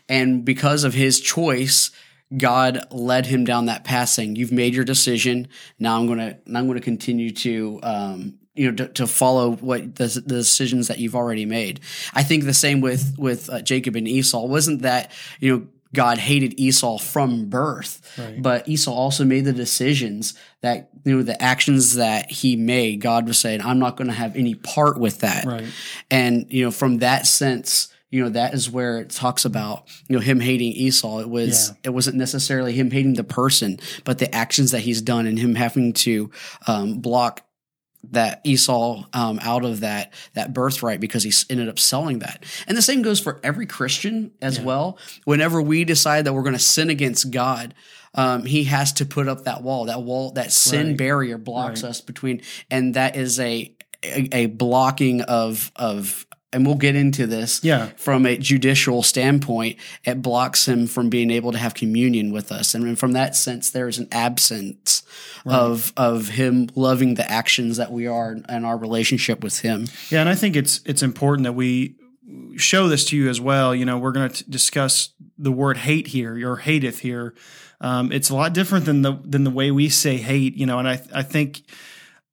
and 0.08 0.44
because 0.44 0.84
of 0.84 0.94
his 0.94 1.20
choice. 1.20 1.90
God 2.36 2.86
led 2.92 3.26
him 3.26 3.42
down 3.42 3.66
that 3.66 3.82
path, 3.82 4.10
saying, 4.10 4.36
"You've 4.36 4.52
made 4.52 4.72
your 4.72 4.84
decision. 4.84 5.48
Now 5.80 5.98
I'm 5.98 6.06
going 6.06 6.20
to. 6.20 6.38
I'm 6.54 6.72
to 6.72 6.80
continue 6.80 7.32
to, 7.32 7.80
um, 7.82 8.38
you 8.60 8.70
know, 8.70 8.76
to, 8.76 8.88
to 9.00 9.06
follow 9.06 9.52
what 9.68 9.94
the, 9.96 10.06
the 10.26 10.34
decisions 10.44 10.88
that 10.88 10.98
you've 10.98 11.16
already 11.16 11.46
made." 11.46 11.80
I 12.14 12.22
think 12.22 12.44
the 12.44 12.54
same 12.54 12.80
with 12.80 13.14
with 13.18 13.48
uh, 13.50 13.62
Jacob 13.62 13.96
and 13.96 14.06
Esau. 14.06 14.44
Wasn't 14.46 14.82
that 14.82 15.10
you 15.40 15.48
know 15.50 15.66
God 15.92 16.18
hated 16.18 16.52
Esau 16.60 16.98
from 16.98 17.46
birth, 17.46 17.94
but 18.38 18.68
Esau 18.68 18.92
also 18.92 19.24
made 19.24 19.44
the 19.44 19.52
decisions 19.52 20.34
that 20.60 20.90
you 21.04 21.16
know 21.16 21.22
the 21.22 21.40
actions 21.42 21.94
that 21.96 22.30
he 22.30 22.54
made. 22.56 23.00
God 23.00 23.26
was 23.26 23.38
saying, 23.38 23.60
"I'm 23.62 23.78
not 23.80 23.96
going 23.96 24.08
to 24.08 24.14
have 24.14 24.36
any 24.36 24.54
part 24.54 25.00
with 25.00 25.20
that." 25.20 25.44
Right. 25.46 25.64
And 26.10 26.46
you 26.48 26.64
know, 26.64 26.70
from 26.70 26.98
that 26.98 27.26
sense, 27.26 27.88
you 28.10 28.22
know, 28.22 28.28
that 28.30 28.54
is 28.54 28.70
where 28.70 28.98
it 29.00 29.10
talks 29.10 29.44
about 29.44 29.84
you 30.08 30.14
know 30.16 30.22
him 30.22 30.38
hating 30.38 30.72
Esau. 30.72 31.20
It 31.20 31.28
was 31.30 31.70
Yeah. 31.70 31.74
it 31.84 31.90
wasn't 31.90 32.16
necessarily 32.18 32.72
him 32.72 32.90
hating 32.92 33.14
the 33.14 33.24
person, 33.24 33.80
but 34.04 34.18
the 34.18 34.32
actions 34.32 34.70
that 34.70 34.80
he's 34.82 35.02
done 35.02 35.26
and 35.26 35.38
him 35.38 35.54
having 35.56 35.92
to 36.04 36.30
um, 36.68 36.98
block 37.00 37.42
that 38.10 38.40
Esau 38.44 39.04
um, 39.12 39.38
out 39.42 39.64
of 39.64 39.80
that 39.80 40.12
that 40.34 40.52
birthright 40.52 41.00
because 41.00 41.22
he 41.22 41.32
ended 41.50 41.68
up 41.68 41.78
selling 41.78 42.20
that. 42.20 42.44
And 42.66 42.76
the 42.76 42.82
same 42.82 43.02
goes 43.02 43.20
for 43.20 43.40
every 43.42 43.66
Christian 43.66 44.32
as 44.40 44.58
yeah. 44.58 44.64
well. 44.64 44.98
Whenever 45.24 45.60
we 45.60 45.84
decide 45.84 46.24
that 46.24 46.32
we're 46.32 46.42
going 46.42 46.54
to 46.54 46.58
sin 46.58 46.90
against 46.90 47.30
God, 47.30 47.74
um, 48.14 48.44
he 48.44 48.64
has 48.64 48.92
to 48.94 49.04
put 49.04 49.28
up 49.28 49.44
that 49.44 49.62
wall. 49.62 49.84
That 49.86 50.02
wall, 50.02 50.32
that 50.32 50.52
sin 50.52 50.88
right. 50.88 50.96
barrier 50.96 51.38
blocks 51.38 51.82
right. 51.82 51.90
us 51.90 52.00
between, 52.00 52.42
and 52.70 52.94
that 52.94 53.16
is 53.16 53.38
a, 53.38 53.72
a, 54.02 54.28
a 54.32 54.46
blocking 54.46 55.20
of 55.22 55.70
of 55.76 56.26
and 56.52 56.66
we'll 56.66 56.76
get 56.76 56.96
into 56.96 57.26
this 57.26 57.62
yeah. 57.62 57.90
from 57.96 58.26
a 58.26 58.36
judicial 58.36 59.02
standpoint, 59.02 59.78
it 60.04 60.20
blocks 60.20 60.66
him 60.66 60.86
from 60.86 61.08
being 61.08 61.30
able 61.30 61.52
to 61.52 61.58
have 61.58 61.74
communion 61.74 62.32
with 62.32 62.50
us. 62.50 62.74
And 62.74 62.98
from 62.98 63.12
that 63.12 63.36
sense, 63.36 63.70
there 63.70 63.86
is 63.86 63.98
an 63.98 64.08
absence 64.10 65.02
right. 65.44 65.56
of 65.56 65.92
of 65.96 66.28
him 66.28 66.68
loving 66.74 67.14
the 67.14 67.30
actions 67.30 67.76
that 67.76 67.92
we 67.92 68.06
are 68.06 68.36
and 68.48 68.66
our 68.66 68.76
relationship 68.76 69.42
with 69.42 69.60
him. 69.60 69.86
Yeah, 70.10 70.20
and 70.20 70.28
I 70.28 70.34
think 70.34 70.56
it's 70.56 70.80
it's 70.84 71.02
important 71.02 71.44
that 71.44 71.52
we 71.52 71.94
show 72.56 72.88
this 72.88 73.04
to 73.06 73.16
you 73.16 73.28
as 73.28 73.40
well. 73.40 73.74
You 73.74 73.84
know, 73.84 73.98
we're 73.98 74.12
going 74.12 74.30
to 74.30 74.50
discuss 74.50 75.10
the 75.38 75.52
word 75.52 75.78
hate 75.78 76.08
here, 76.08 76.48
or 76.48 76.56
hateth 76.56 77.00
here. 77.00 77.34
Um, 77.80 78.12
it's 78.12 78.28
a 78.28 78.34
lot 78.34 78.52
different 78.52 78.84
than 78.84 79.02
the 79.02 79.18
than 79.24 79.44
the 79.44 79.50
way 79.50 79.70
we 79.70 79.88
say 79.88 80.16
hate, 80.16 80.56
you 80.56 80.66
know, 80.66 80.78
and 80.78 80.88
I 80.88 81.00
I 81.14 81.22
think 81.22 81.62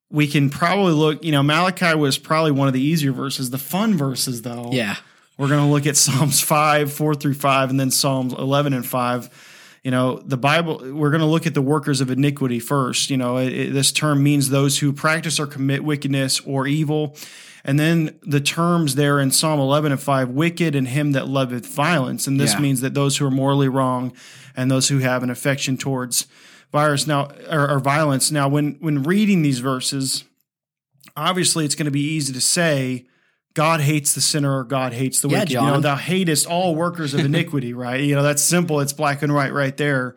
we 0.10 0.28
can 0.28 0.50
probably 0.50 0.94
look, 0.94 1.24
you 1.24 1.32
know, 1.32 1.44
Malachi 1.44 1.96
was 1.96 2.18
probably 2.18 2.52
one 2.52 2.68
of 2.68 2.74
the 2.74 2.82
easier 2.82 3.12
verses. 3.12 3.50
The 3.50 3.58
fun 3.58 3.96
verses, 3.98 4.42
though, 4.42 4.72
yeah, 4.72 4.96
we're 5.38 5.50
going 5.50 5.66
to 5.66 5.72
look 5.72 5.86
at 5.86 5.98
Psalms 5.98 6.42
five, 6.42 6.92
four 6.92 7.16
through 7.16 7.36
five, 7.36 7.70
and 7.70 7.80
then 7.80 7.92
Psalms 7.92 8.34
eleven 8.34 8.74
and 8.74 8.86
five. 8.86 9.30
You 9.84 9.92
know, 9.92 10.18
the 10.18 10.38
Bible. 10.38 10.80
We're 10.94 11.12
going 11.12 11.22
to 11.22 11.28
look 11.28 11.46
at 11.46 11.54
the 11.54 11.62
workers 11.62 12.02
of 12.02 12.10
iniquity 12.10 12.60
first. 12.60 13.10
You 13.10 13.18
know, 13.18 13.38
it, 13.38 13.54
it, 13.54 13.74
this 13.74 13.92
term 13.92 14.24
means 14.24 14.50
those 14.50 14.80
who 14.80 14.92
practice 14.92 15.40
or 15.40 15.48
commit 15.48 15.84
wickedness 15.84 16.40
or 16.42 16.68
evil. 16.68 17.16
And 17.64 17.78
then 17.78 18.18
the 18.22 18.40
terms 18.40 18.96
there 18.96 19.20
in 19.20 19.30
Psalm 19.30 19.60
11 19.60 19.92
and 19.92 20.00
5, 20.00 20.30
wicked 20.30 20.74
and 20.74 20.88
him 20.88 21.12
that 21.12 21.28
loveth 21.28 21.66
violence. 21.66 22.26
And 22.26 22.40
this 22.40 22.54
yeah. 22.54 22.60
means 22.62 22.80
that 22.80 22.94
those 22.94 23.18
who 23.18 23.26
are 23.26 23.32
morally 23.32 23.68
wrong 23.68 24.14
and 24.56 24.72
those 24.72 24.88
who 24.88 25.00
have 25.00 25.22
an 25.22 25.30
affection 25.30 25.76
towards 25.76 26.28
virus 26.71 27.07
now 27.07 27.29
or, 27.50 27.69
or 27.69 27.79
violence. 27.79 28.31
Now, 28.31 28.47
when 28.47 28.77
when 28.79 29.03
reading 29.03 29.41
these 29.41 29.59
verses, 29.59 30.24
obviously 31.15 31.65
it's 31.65 31.75
going 31.75 31.86
to 31.86 31.91
be 31.91 32.01
easy 32.01 32.33
to 32.33 32.41
say 32.41 33.05
God 33.53 33.81
hates 33.81 34.13
the 34.13 34.21
sinner 34.21 34.59
or 34.59 34.63
God 34.63 34.93
hates 34.93 35.21
the 35.21 35.29
yeah, 35.29 35.39
wicked. 35.39 35.53
Jon. 35.53 35.65
You 35.65 35.71
know, 35.74 35.79
thou 35.79 35.95
hatest 35.95 36.45
all 36.45 36.75
workers 36.75 37.13
of 37.13 37.21
iniquity, 37.21 37.74
right? 37.74 38.01
You 38.01 38.15
know, 38.15 38.24
that's 38.24 38.43
simple. 38.43 38.79
It's 38.81 38.93
black 38.93 39.24
and 39.24 39.33
white 39.33 39.51
right 39.51 39.75
there. 39.75 40.15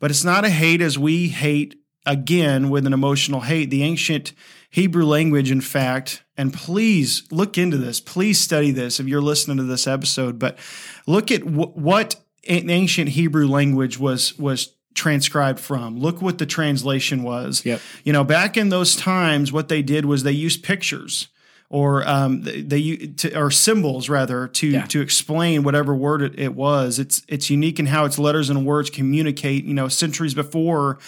But 0.00 0.10
it's 0.10 0.24
not 0.24 0.44
a 0.44 0.50
hate 0.50 0.82
as 0.82 0.98
we 0.98 1.28
hate 1.28 1.76
again 2.04 2.68
with 2.68 2.86
an 2.86 2.92
emotional 2.92 3.40
hate. 3.40 3.70
The 3.70 3.82
ancient 3.82 4.34
Hebrew 4.68 5.06
language, 5.06 5.50
in 5.50 5.62
fact, 5.62 6.24
and 6.36 6.52
please 6.52 7.22
look 7.30 7.56
into 7.56 7.78
this. 7.78 8.00
Please 8.00 8.38
study 8.38 8.70
this 8.70 9.00
if 9.00 9.06
you're 9.06 9.22
listening 9.22 9.56
to 9.58 9.62
this 9.62 9.86
episode. 9.86 10.38
But 10.38 10.58
look 11.06 11.30
at 11.30 11.42
w- 11.42 11.70
what 11.70 12.16
ancient 12.46 13.10
Hebrew 13.10 13.48
language 13.48 13.98
was 13.98 14.38
was 14.38 14.73
transcribed 14.94 15.60
from. 15.60 15.98
Look 15.98 16.22
what 16.22 16.38
the 16.38 16.46
translation 16.46 17.22
was. 17.22 17.64
Yep. 17.64 17.80
You 18.04 18.12
know, 18.12 18.24
back 18.24 18.56
in 18.56 18.68
those 18.68 18.96
times, 18.96 19.52
what 19.52 19.68
they 19.68 19.82
did 19.82 20.04
was 20.04 20.22
they 20.22 20.32
used 20.32 20.62
pictures 20.62 21.28
or 21.68 22.06
um, 22.08 22.42
they, 22.42 22.62
they 22.62 22.96
to, 23.16 23.36
or 23.38 23.50
symbols 23.50 24.08
rather 24.08 24.48
to 24.48 24.68
yeah. 24.68 24.86
to 24.86 25.00
explain 25.00 25.62
whatever 25.62 25.94
word 25.94 26.22
it, 26.22 26.38
it, 26.38 26.54
was. 26.54 26.98
It's 26.98 27.22
it's 27.28 27.50
unique 27.50 27.78
in 27.78 27.86
how 27.86 28.04
its 28.04 28.18
letters 28.18 28.50
and 28.50 28.64
words 28.64 28.90
communicate. 28.90 29.64
You 29.64 29.74
know, 29.74 29.88
centuries 29.88 30.34
before 30.34 30.98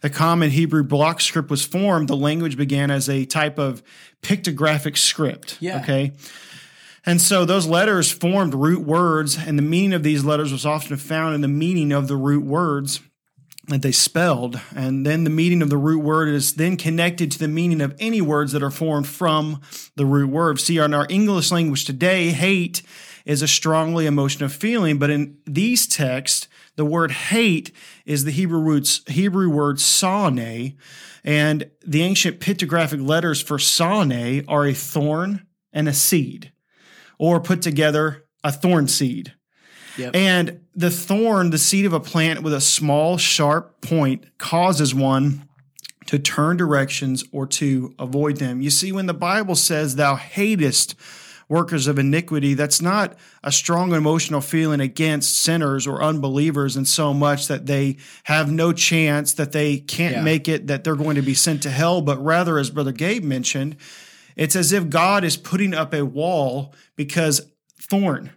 the 0.00 0.10
common 0.10 0.50
Hebrew 0.50 0.82
block 0.82 1.20
script 1.20 1.50
was 1.50 1.64
formed, 1.64 2.08
the 2.08 2.16
language 2.16 2.56
began 2.56 2.90
as 2.90 3.08
a 3.08 3.24
type 3.24 3.58
of 3.58 3.82
pictographic 4.22 4.96
script. 4.96 5.58
Yeah. 5.60 5.80
Okay. 5.80 6.12
And 7.04 7.20
so 7.20 7.44
those 7.44 7.68
letters 7.68 8.10
formed 8.10 8.52
root 8.52 8.84
words, 8.84 9.38
and 9.38 9.56
the 9.56 9.62
meaning 9.62 9.92
of 9.92 10.02
these 10.02 10.24
letters 10.24 10.50
was 10.50 10.66
often 10.66 10.96
found 10.96 11.36
in 11.36 11.40
the 11.40 11.48
meaning 11.48 11.92
of 11.92 12.08
the 12.08 12.16
root 12.16 12.44
words 12.44 13.00
that 13.68 13.82
they 13.82 13.92
spelled. 13.92 14.60
And 14.74 15.04
then 15.04 15.24
the 15.24 15.30
meaning 15.30 15.62
of 15.62 15.70
the 15.70 15.76
root 15.76 16.02
word 16.02 16.28
is 16.28 16.54
then 16.54 16.76
connected 16.76 17.30
to 17.32 17.38
the 17.38 17.48
meaning 17.48 17.80
of 17.80 17.96
any 17.98 18.20
words 18.20 18.52
that 18.52 18.62
are 18.62 18.70
formed 18.70 19.08
from 19.08 19.60
the 19.96 20.06
root 20.06 20.30
word. 20.30 20.60
See, 20.60 20.78
in 20.78 20.94
our 20.94 21.06
English 21.08 21.50
language 21.50 21.84
today, 21.84 22.30
hate 22.30 22.82
is 23.24 23.42
a 23.42 23.48
strongly 23.48 24.06
emotional 24.06 24.48
feeling, 24.48 24.98
but 24.98 25.10
in 25.10 25.38
these 25.44 25.86
texts, 25.86 26.46
the 26.76 26.84
word 26.84 27.10
hate 27.10 27.72
is 28.04 28.24
the 28.24 28.30
Hebrew 28.30 28.60
roots 28.60 29.00
Hebrew 29.08 29.50
word 29.50 29.80
sane, 29.80 30.76
and 31.24 31.70
the 31.84 32.02
ancient 32.02 32.38
pictographic 32.38 33.04
letters 33.04 33.42
for 33.42 33.58
sane 33.58 34.44
are 34.46 34.66
a 34.66 34.74
thorn 34.74 35.46
and 35.72 35.88
a 35.88 35.92
seed, 35.92 36.52
or 37.18 37.40
put 37.40 37.62
together 37.62 38.26
a 38.44 38.52
thorn 38.52 38.86
seed. 38.86 39.32
Yep. 39.96 40.14
And 40.14 40.60
the 40.74 40.90
thorn, 40.90 41.50
the 41.50 41.58
seed 41.58 41.86
of 41.86 41.92
a 41.92 42.00
plant 42.00 42.42
with 42.42 42.52
a 42.52 42.60
small, 42.60 43.18
sharp 43.18 43.80
point, 43.80 44.38
causes 44.38 44.94
one 44.94 45.48
to 46.06 46.18
turn 46.18 46.56
directions 46.56 47.24
or 47.32 47.46
to 47.46 47.94
avoid 47.98 48.36
them. 48.36 48.60
You 48.60 48.70
see, 48.70 48.92
when 48.92 49.06
the 49.06 49.14
Bible 49.14 49.54
says, 49.54 49.96
Thou 49.96 50.16
hatest 50.16 50.94
workers 51.48 51.86
of 51.86 51.98
iniquity, 51.98 52.54
that's 52.54 52.82
not 52.82 53.16
a 53.42 53.52
strong 53.52 53.92
emotional 53.92 54.40
feeling 54.40 54.80
against 54.80 55.40
sinners 55.40 55.86
or 55.86 56.02
unbelievers, 56.02 56.76
and 56.76 56.86
so 56.86 57.14
much 57.14 57.48
that 57.48 57.66
they 57.66 57.96
have 58.24 58.50
no 58.50 58.72
chance, 58.72 59.32
that 59.34 59.52
they 59.52 59.78
can't 59.78 60.16
yeah. 60.16 60.22
make 60.22 60.48
it, 60.48 60.66
that 60.66 60.84
they're 60.84 60.96
going 60.96 61.16
to 61.16 61.22
be 61.22 61.34
sent 61.34 61.62
to 61.62 61.70
hell, 61.70 62.00
but 62.00 62.22
rather, 62.22 62.58
as 62.58 62.70
Brother 62.70 62.92
Gabe 62.92 63.22
mentioned, 63.22 63.76
it's 64.34 64.56
as 64.56 64.72
if 64.72 64.88
God 64.90 65.24
is 65.24 65.36
putting 65.36 65.72
up 65.72 65.94
a 65.94 66.04
wall 66.04 66.74
because 66.96 67.48
thorn, 67.80 68.32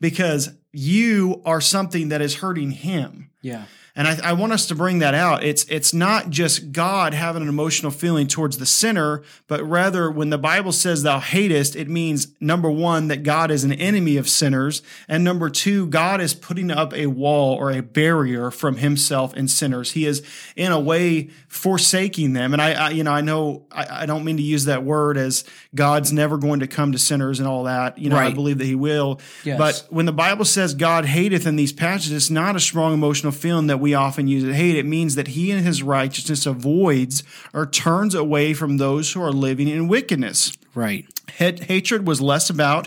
because 0.00 0.50
you 0.72 1.42
are 1.44 1.60
something 1.60 2.08
that 2.10 2.20
is 2.20 2.36
hurting 2.36 2.70
him. 2.70 3.30
Yeah. 3.42 3.64
And 3.96 4.06
I, 4.06 4.30
I, 4.30 4.32
want 4.34 4.52
us 4.52 4.66
to 4.66 4.74
bring 4.74 5.00
that 5.00 5.14
out. 5.14 5.42
It's 5.42 5.64
it's 5.64 5.92
not 5.92 6.30
just 6.30 6.72
God 6.72 7.12
having 7.12 7.42
an 7.42 7.48
emotional 7.48 7.90
feeling 7.90 8.26
towards 8.26 8.58
the 8.58 8.66
sinner, 8.66 9.22
but 9.48 9.62
rather 9.64 10.10
when 10.10 10.30
the 10.30 10.38
Bible 10.38 10.72
says 10.72 11.02
thou 11.02 11.18
hatest, 11.18 11.74
it 11.74 11.88
means 11.88 12.28
number 12.40 12.70
one, 12.70 13.08
that 13.08 13.22
God 13.22 13.50
is 13.50 13.64
an 13.64 13.72
enemy 13.72 14.16
of 14.16 14.28
sinners, 14.28 14.82
and 15.08 15.24
number 15.24 15.50
two, 15.50 15.86
God 15.86 16.20
is 16.20 16.34
putting 16.34 16.70
up 16.70 16.94
a 16.94 17.06
wall 17.06 17.54
or 17.56 17.70
a 17.70 17.82
barrier 17.82 18.50
from 18.50 18.76
himself 18.76 19.34
and 19.34 19.50
sinners. 19.50 19.92
He 19.92 20.06
is 20.06 20.22
in 20.56 20.72
a 20.72 20.80
way 20.80 21.30
forsaking 21.48 22.32
them. 22.32 22.52
And 22.52 22.62
I, 22.62 22.72
I 22.72 22.90
you 22.90 23.04
know, 23.04 23.12
I 23.12 23.20
know 23.20 23.66
I, 23.72 24.02
I, 24.02 24.06
don't 24.06 24.24
mean 24.24 24.36
to 24.36 24.42
use 24.42 24.66
that 24.66 24.84
word 24.84 25.16
as 25.16 25.44
God's 25.74 26.12
never 26.12 26.38
going 26.38 26.60
to 26.60 26.66
come 26.66 26.92
to 26.92 26.98
sinners 26.98 27.40
and 27.40 27.48
all 27.48 27.64
that. 27.64 27.98
You 27.98 28.08
know, 28.08 28.16
right. 28.16 28.30
I 28.30 28.34
believe 28.34 28.58
that 28.58 28.66
he 28.66 28.74
will. 28.74 29.20
Yes. 29.44 29.58
But 29.58 29.86
when 29.90 30.06
the 30.06 30.12
Bible 30.12 30.44
says 30.44 30.74
God 30.74 31.04
hateth 31.04 31.46
in 31.46 31.56
these 31.56 31.72
passages, 31.72 32.12
it's 32.12 32.30
not 32.30 32.56
a 32.56 32.60
strong 32.60 32.94
emotional 32.94 33.32
feeling 33.32 33.66
that 33.66 33.78
we 33.78 33.89
we 33.90 33.94
often 33.94 34.28
use 34.28 34.44
it 34.44 34.54
hate, 34.54 34.76
it 34.76 34.86
means 34.86 35.16
that 35.16 35.28
he 35.28 35.50
in 35.50 35.64
his 35.64 35.82
righteousness 35.82 36.46
avoids 36.46 37.24
or 37.52 37.66
turns 37.66 38.14
away 38.14 38.54
from 38.54 38.76
those 38.76 39.12
who 39.12 39.20
are 39.20 39.32
living 39.32 39.66
in 39.66 39.88
wickedness. 39.88 40.56
Right. 40.76 41.06
Hatred 41.28 42.06
was 42.06 42.20
less 42.20 42.50
about 42.50 42.86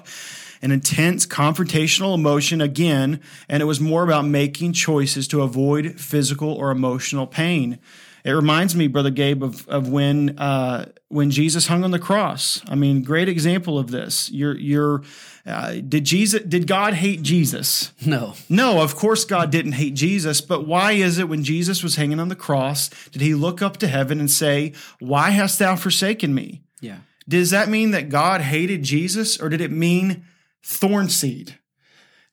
an 0.62 0.72
intense 0.72 1.25
confrontational 1.25 2.15
emotion 2.15 2.62
again, 2.62 3.19
and 3.50 3.62
it 3.62 3.65
was 3.65 3.81
more 3.81 4.05
about 4.05 4.25
making 4.25 4.72
choices 4.72 5.27
to 5.27 5.41
avoid 5.41 6.00
physical 6.00 6.53
or 6.53 6.72
emotional 6.72 7.27
pain. 7.27 7.79
It 8.24 8.31
reminds 8.31 8.74
me, 8.74 8.88
Brother 8.88 9.10
Gabe, 9.10 9.43
of, 9.43 9.67
of 9.67 9.89
when 9.89 10.39
uh, 10.39 10.89
when 11.10 11.31
Jesus 11.31 11.67
hung 11.67 11.83
on 11.83 11.91
the 11.91 12.00
cross. 12.00 12.62
I 12.69 12.75
mean, 12.75 13.03
great 13.03 13.27
example 13.27 13.77
of 13.77 13.91
this. 13.91 14.31
You're 14.31 14.57
you're 14.57 15.03
uh, 15.45 15.73
did 15.88 16.05
Jesus 16.05 16.41
did 16.43 16.67
God 16.67 16.93
hate 16.93 17.21
Jesus? 17.21 17.91
No. 18.05 18.33
No, 18.47 18.81
of 18.81 18.95
course 18.95 19.25
God 19.25 19.51
didn't 19.51 19.73
hate 19.73 19.93
Jesus, 19.93 20.39
but 20.39 20.65
why 20.65 20.93
is 20.93 21.19
it 21.19 21.27
when 21.27 21.43
Jesus 21.43 21.83
was 21.83 21.97
hanging 21.97 22.19
on 22.19 22.29
the 22.29 22.35
cross, 22.35 22.89
did 23.12 23.21
he 23.21 23.33
look 23.33 23.62
up 23.62 23.77
to 23.77 23.88
heaven 23.88 24.19
and 24.19 24.31
say, 24.31 24.71
"Why 25.00 25.31
hast 25.31 25.59
thou 25.59 25.75
forsaken 25.75 26.33
me?" 26.33 26.63
Yeah. 26.79 27.00
Does 27.27 27.50
that 27.50 27.69
mean 27.69 27.91
that 27.91 28.09
God 28.09 28.41
hated 28.41 28.83
Jesus 28.83 29.38
or 29.38 29.50
did 29.50 29.62
it 29.62 29.71
mean 29.71 30.25
thorn 30.63 31.09
seed? 31.09 31.57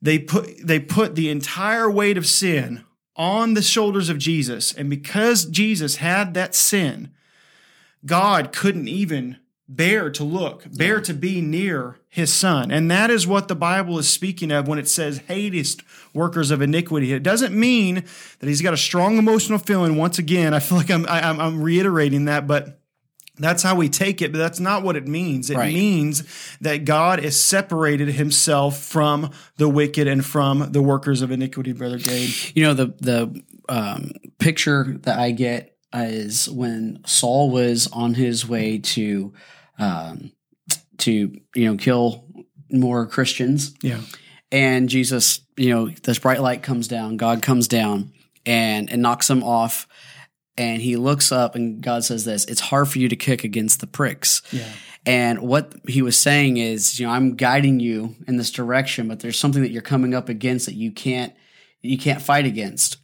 They 0.01 0.17
put 0.17 0.49
they 0.63 0.79
put 0.79 1.15
the 1.15 1.29
entire 1.29 1.91
weight 1.91 2.17
of 2.17 2.25
sin 2.25 2.83
on 3.17 3.53
the 3.53 3.61
shoulders 3.61 4.07
of 4.07 4.17
Jesus, 4.17 4.73
and 4.73 4.89
because 4.89 5.45
Jesus 5.45 5.97
had 5.97 6.33
that 6.33 6.55
sin, 6.55 7.11
God 8.05 8.53
couldn't 8.53 8.87
even 8.87 9.37
bear 9.75 10.09
to 10.09 10.23
look, 10.23 10.65
bear 10.75 10.97
yeah. 10.97 11.03
to 11.03 11.13
be 11.13 11.41
near 11.41 11.97
his 12.09 12.31
son. 12.33 12.71
And 12.71 12.91
that 12.91 13.09
is 13.09 13.25
what 13.25 13.47
the 13.47 13.55
Bible 13.55 13.97
is 13.97 14.09
speaking 14.09 14.51
of 14.51 14.67
when 14.67 14.77
it 14.77 14.87
says 14.87 15.19
hatest 15.27 15.81
workers 16.13 16.51
of 16.51 16.61
iniquity. 16.61 17.13
It 17.13 17.23
doesn't 17.23 17.57
mean 17.57 18.03
that 18.39 18.47
he's 18.47 18.61
got 18.61 18.73
a 18.73 18.77
strong 18.77 19.17
emotional 19.17 19.59
feeling. 19.59 19.95
Once 19.95 20.19
again, 20.19 20.53
I 20.53 20.59
feel 20.59 20.77
like 20.77 20.91
I'm, 20.91 21.07
I, 21.07 21.27
am 21.27 21.39
i 21.39 21.47
am 21.47 21.61
reiterating 21.61 22.25
that, 22.25 22.47
but 22.47 22.79
that's 23.37 23.63
how 23.63 23.75
we 23.75 23.87
take 23.87 24.21
it, 24.21 24.33
but 24.33 24.39
that's 24.39 24.59
not 24.59 24.83
what 24.83 24.97
it 24.97 25.07
means. 25.07 25.49
It 25.49 25.57
right. 25.57 25.73
means 25.73 26.23
that 26.59 26.83
God 26.83 27.23
has 27.23 27.39
separated 27.39 28.09
himself 28.09 28.83
from 28.83 29.31
the 29.55 29.69
wicked 29.69 30.05
and 30.05 30.23
from 30.23 30.71
the 30.73 30.81
workers 30.81 31.21
of 31.21 31.31
iniquity, 31.31 31.71
Brother 31.71 31.97
Gabe. 31.97 32.29
You 32.53 32.65
know, 32.65 32.73
the, 32.73 32.93
the 32.99 33.43
um, 33.69 34.11
picture 34.37 34.97
that 35.03 35.17
I 35.17 35.31
get 35.31 35.77
is 35.93 36.49
when 36.49 37.01
Saul 37.05 37.49
was 37.49 37.87
on 37.93 38.13
his 38.13 38.47
way 38.47 38.79
to 38.79 39.33
um, 39.81 40.31
to 40.99 41.35
you 41.55 41.65
know 41.65 41.75
kill 41.75 42.25
more 42.69 43.05
Christians. 43.05 43.73
Yeah. 43.81 43.99
And 44.51 44.89
Jesus, 44.89 45.41
you 45.57 45.69
know, 45.69 45.89
this 45.89 46.19
bright 46.19 46.41
light 46.41 46.63
comes 46.63 46.87
down, 46.87 47.17
God 47.17 47.41
comes 47.41 47.67
down 47.67 48.13
and 48.45 48.89
and 48.89 49.01
knocks 49.01 49.29
him 49.29 49.43
off. 49.43 49.87
And 50.57 50.81
he 50.81 50.97
looks 50.97 51.31
up 51.31 51.55
and 51.55 51.81
God 51.81 52.03
says 52.03 52.25
this, 52.25 52.45
it's 52.45 52.59
hard 52.59 52.89
for 52.89 52.99
you 52.99 53.07
to 53.09 53.15
kick 53.15 53.43
against 53.43 53.79
the 53.79 53.87
pricks. 53.87 54.41
Yeah. 54.51 54.67
And 55.05 55.39
what 55.39 55.73
he 55.87 56.01
was 56.01 56.17
saying 56.17 56.57
is, 56.57 56.99
you 56.99 57.07
know, 57.07 57.13
I'm 57.13 57.35
guiding 57.35 57.79
you 57.79 58.15
in 58.27 58.37
this 58.37 58.51
direction, 58.51 59.07
but 59.07 59.21
there's 59.21 59.39
something 59.39 59.61
that 59.63 59.71
you're 59.71 59.81
coming 59.81 60.13
up 60.13 60.29
against 60.29 60.67
that 60.67 60.75
you 60.75 60.91
can't 60.91 61.33
you 61.81 61.97
can't 61.97 62.21
fight 62.21 62.45
against. 62.45 62.97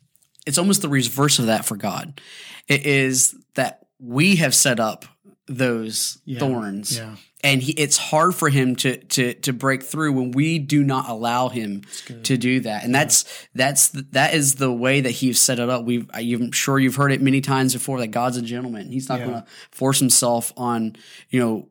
It's 0.46 0.58
almost 0.58 0.82
the 0.82 0.90
reverse 0.90 1.40
of 1.40 1.48
that 1.48 1.66
for 1.66 1.76
God. 1.76 2.22
It 2.68 2.86
is 2.86 3.36
that 3.56 3.88
we 4.00 4.36
have 4.36 4.54
set 4.54 4.80
up 4.80 5.06
those 5.48 6.18
Yeah. 6.26 6.40
thorns 6.40 6.98
Yeah. 6.98 7.16
and 7.44 7.62
he, 7.64 7.72
it's 7.74 7.98
hard 7.98 8.36
for 8.36 8.50
him 8.50 8.76
to 8.78 8.98
to 8.98 9.34
to 9.36 9.54
break 9.54 9.82
through 9.84 10.12
when 10.14 10.32
we 10.32 10.60
do 10.60 10.84
not 10.84 11.08
allow 11.10 11.48
him 11.50 11.84
to 12.24 12.38
do 12.38 12.60
that 12.62 12.84
and 12.84 12.94
that's 12.94 13.24
that's 13.56 13.88
that 13.90 14.34
is 14.34 14.56
the 14.56 14.72
way 14.74 15.00
that 15.02 15.12
he's 15.12 15.40
set 15.40 15.60
it 15.60 15.70
up 15.70 15.86
we've 15.86 16.10
i'm 16.14 16.52
sure 16.52 16.78
you've 16.80 16.96
heard 16.96 17.12
it 17.14 17.22
many 17.22 17.40
times 17.40 17.74
before 17.74 18.00
that 18.00 18.08
god's 18.08 18.36
a 18.38 18.42
gentleman 18.42 18.92
he's 18.92 19.08
not 19.08 19.20
Yeah. 19.20 19.26
going 19.28 19.42
to 19.42 19.48
force 19.72 20.00
himself 20.00 20.52
on 20.58 20.96
you 21.30 21.40
know 21.40 21.70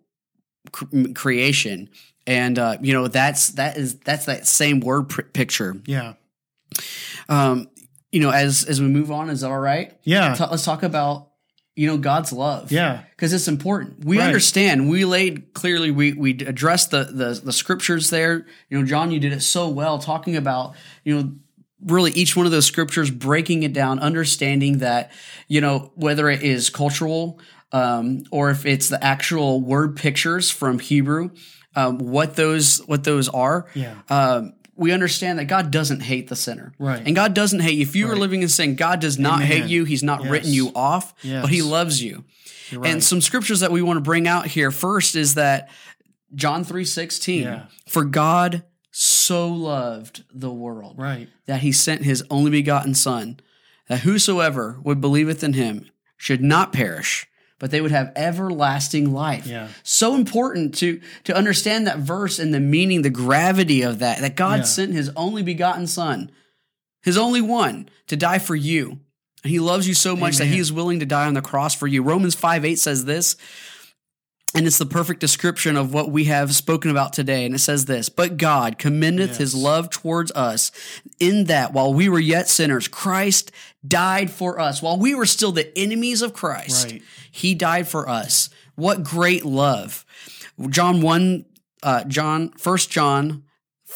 cr- 0.72 1.12
creation 1.14 1.90
and 2.26 2.58
uh 2.58 2.78
you 2.80 2.94
know 2.94 3.08
that's 3.08 3.48
that 3.50 3.76
is 3.76 3.98
that's 4.00 4.24
that 4.24 4.46
same 4.46 4.80
word 4.80 5.10
pr- 5.10 5.22
picture 5.22 5.76
Yeah. 5.84 6.14
um 7.28 7.68
you 8.12 8.20
know 8.20 8.30
as 8.30 8.64
as 8.64 8.80
we 8.80 8.86
move 8.88 9.10
on 9.10 9.28
is 9.30 9.40
that 9.42 9.50
all 9.50 9.58
right 9.60 9.92
Yeah. 10.04 10.34
Let's 10.50 10.64
talk 10.64 10.82
about 10.82 11.25
you 11.76 11.86
know 11.86 11.96
god's 11.98 12.32
love 12.32 12.72
Yeah. 12.72 13.02
because 13.10 13.32
it's 13.32 13.46
important. 13.48 14.04
We 14.04 14.18
Right. 14.18 14.26
understand. 14.26 14.88
We 14.88 15.04
laid 15.04 15.52
clearly. 15.54 15.90
We 15.90 16.12
we 16.14 16.30
addressed 16.32 16.90
the, 16.90 17.04
the 17.04 17.40
the 17.44 17.52
scriptures 17.52 18.10
there. 18.10 18.46
You 18.70 18.78
know, 18.80 18.84
Jon, 18.86 19.10
you 19.12 19.20
did 19.20 19.32
it 19.32 19.42
so 19.42 19.68
well, 19.68 19.98
talking 19.98 20.36
about 20.36 20.74
you 21.04 21.14
know 21.14 21.32
really 21.84 22.10
each 22.12 22.34
one 22.34 22.46
of 22.46 22.52
those 22.52 22.64
scriptures, 22.66 23.10
breaking 23.10 23.62
it 23.62 23.72
down, 23.74 23.98
understanding 24.00 24.78
that 24.78 25.12
you 25.48 25.60
know 25.60 25.92
whether 25.94 26.28
it 26.30 26.42
is 26.42 26.70
cultural 26.70 27.38
um, 27.72 28.24
or 28.30 28.50
if 28.50 28.64
it's 28.64 28.88
the 28.88 29.02
actual 29.04 29.60
word 29.60 29.96
pictures 29.96 30.50
from 30.50 30.78
Hebrew, 30.78 31.30
um, 31.74 31.98
what 31.98 32.36
those 32.36 32.78
what 32.86 33.04
those 33.04 33.28
are. 33.28 33.66
Yeah. 33.74 33.94
Um, 34.08 34.54
we 34.76 34.92
understand 34.92 35.38
that 35.38 35.46
God 35.46 35.70
doesn't 35.70 36.00
hate 36.00 36.28
the 36.28 36.36
sinner. 36.36 36.72
Right. 36.78 37.02
And 37.04 37.14
God 37.16 37.34
doesn't 37.34 37.60
hate 37.60 37.74
you. 37.76 37.82
If 37.82 37.96
you 37.96 38.10
are 38.10 38.16
living 38.16 38.42
in 38.42 38.48
sin, 38.48 38.74
God 38.76 39.00
does 39.00 39.18
not 39.18 39.36
Amen. 39.42 39.46
hate 39.46 39.64
you. 39.70 39.84
He's 39.84 40.02
not 40.02 40.22
Yes. 40.22 40.30
written 40.30 40.52
you 40.52 40.70
off, 40.74 41.14
but 41.22 41.48
He 41.50 41.62
loves 41.62 42.02
you. 42.02 42.24
Right. 42.72 42.90
And 42.90 43.02
some 43.02 43.20
scriptures 43.20 43.60
that 43.60 43.72
we 43.72 43.80
want 43.82 43.96
to 43.96 44.00
bring 44.02 44.26
out 44.28 44.46
here 44.48 44.70
first 44.70 45.14
is 45.16 45.34
that 45.34 45.70
John 46.34 46.64
3:16 46.64 47.42
Yeah. 47.44 47.66
for 47.88 48.04
God 48.04 48.64
so 48.90 49.48
loved 49.48 50.24
the 50.32 50.50
world 50.50 50.94
right. 50.98 51.28
that 51.46 51.60
he 51.60 51.70
sent 51.70 52.02
his 52.02 52.24
only 52.30 52.50
begotten 52.50 52.94
son 52.94 53.38
that 53.88 54.00
whosoever 54.00 54.78
would 54.82 55.00
believeth 55.00 55.44
in 55.44 55.52
him 55.52 55.88
should 56.16 56.42
not 56.42 56.72
perish 56.72 57.26
but 57.58 57.70
they 57.70 57.80
would 57.80 57.90
have 57.90 58.12
everlasting 58.16 59.12
life. 59.12 59.46
Yeah. 59.46 59.68
So 59.82 60.14
important 60.14 60.74
to 60.76 61.00
to 61.24 61.34
understand 61.36 61.86
that 61.86 61.98
verse 61.98 62.38
and 62.38 62.52
the 62.52 62.60
meaning, 62.60 63.02
the 63.02 63.10
gravity 63.10 63.82
of 63.82 63.98
that 64.00 64.20
that 64.20 64.36
God 64.36 64.60
Yeah. 64.60 64.64
sent 64.64 64.92
his 64.92 65.10
only 65.16 65.42
begotten 65.42 65.86
son, 65.86 66.30
his 67.02 67.16
only 67.16 67.40
one 67.40 67.88
to 68.08 68.16
die 68.16 68.38
for 68.38 68.54
you. 68.54 69.00
And 69.42 69.50
he 69.52 69.58
loves 69.60 69.86
you 69.86 69.94
so 69.94 70.16
much 70.16 70.38
that 70.38 70.46
he 70.46 70.58
is 70.58 70.72
willing 70.72 70.98
to 71.00 71.06
die 71.06 71.26
on 71.26 71.34
the 71.34 71.42
cross 71.42 71.74
for 71.74 71.86
you. 71.86 72.02
Romans 72.02 72.34
5 72.34 72.64
8 72.64 72.78
says 72.78 73.04
this, 73.04 73.36
and 74.54 74.66
it's 74.66 74.78
the 74.78 74.86
perfect 74.86 75.20
description 75.20 75.76
of 75.76 75.92
what 75.92 76.10
we 76.10 76.24
have 76.24 76.54
spoken 76.54 76.90
about 76.90 77.12
today. 77.12 77.44
And 77.44 77.54
it 77.54 77.58
says 77.58 77.84
this 77.86 78.08
But 78.08 78.36
God 78.36 78.78
commendeth 78.78 79.36
his 79.38 79.54
love 79.54 79.90
towards 79.90 80.30
us, 80.32 80.70
in 81.18 81.44
that 81.44 81.72
while 81.72 81.92
we 81.92 82.08
were 82.08 82.20
yet 82.20 82.48
sinners, 82.48 82.88
Christ 82.88 83.50
died 83.86 84.30
for 84.30 84.58
us. 84.60 84.80
While 84.80 84.98
we 84.98 85.14
were 85.14 85.26
still 85.26 85.52
the 85.52 85.76
enemies 85.76 86.22
of 86.22 86.32
Christ, 86.32 86.90
Right. 86.92 87.02
he 87.30 87.54
died 87.54 87.88
for 87.88 88.08
us. 88.08 88.48
What 88.76 89.02
great 89.02 89.44
love. 89.44 90.04
John 90.70 91.00
1, 91.02 91.44
uh, 91.82 92.04
John, 92.04 92.52
1 92.62 92.78
John 92.90 93.42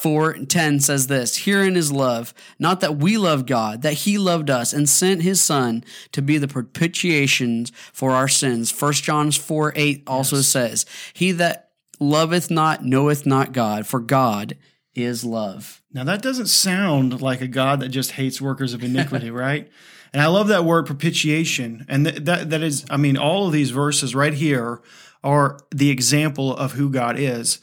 4 0.00 0.30
and 0.30 0.48
10 0.48 0.80
says 0.80 1.08
this 1.08 1.44
Herein 1.44 1.76
is 1.76 1.92
love, 1.92 2.32
not 2.58 2.80
that 2.80 2.96
we 2.96 3.18
love 3.18 3.44
God, 3.44 3.82
that 3.82 3.92
he 3.92 4.16
loved 4.16 4.48
us 4.48 4.72
and 4.72 4.88
sent 4.88 5.20
his 5.20 5.42
son 5.42 5.84
to 6.12 6.22
be 6.22 6.38
the 6.38 6.48
propitiation 6.48 7.66
for 7.92 8.12
our 8.12 8.26
sins. 8.26 8.72
1 8.72 8.92
John 8.94 9.30
4 9.30 9.74
8 9.76 10.02
also 10.06 10.40
says, 10.40 10.86
He 11.12 11.32
that 11.32 11.72
loveth 11.98 12.50
not 12.50 12.82
knoweth 12.82 13.26
not 13.26 13.52
God, 13.52 13.86
for 13.86 14.00
God 14.00 14.56
is 14.94 15.22
love. 15.22 15.82
Now 15.92 16.04
that 16.04 16.22
doesn't 16.22 16.46
sound 16.46 17.20
like 17.20 17.42
a 17.42 17.46
God 17.46 17.80
that 17.80 17.90
just 17.90 18.12
hates 18.12 18.40
workers 18.40 18.72
of 18.72 18.82
iniquity, 18.82 19.30
right? 19.30 19.70
And 20.14 20.22
I 20.22 20.28
love 20.28 20.48
that 20.48 20.64
word 20.64 20.86
propitiation. 20.86 21.84
And 21.90 22.06
th- 22.06 22.24
that 22.24 22.48
that 22.48 22.62
is, 22.62 22.86
I 22.88 22.96
mean, 22.96 23.18
all 23.18 23.46
of 23.46 23.52
these 23.52 23.70
verses 23.70 24.14
right 24.14 24.34
here 24.34 24.80
are 25.22 25.58
the 25.70 25.90
example 25.90 26.56
of 26.56 26.72
who 26.72 26.88
God 26.88 27.18
is. 27.18 27.60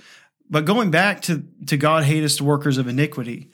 But 0.49 0.65
going 0.65 0.91
back 0.91 1.21
to 1.23 1.43
to 1.67 1.77
God 1.77 2.03
hateth 2.03 2.41
workers 2.41 2.77
of 2.77 2.87
iniquity, 2.87 3.51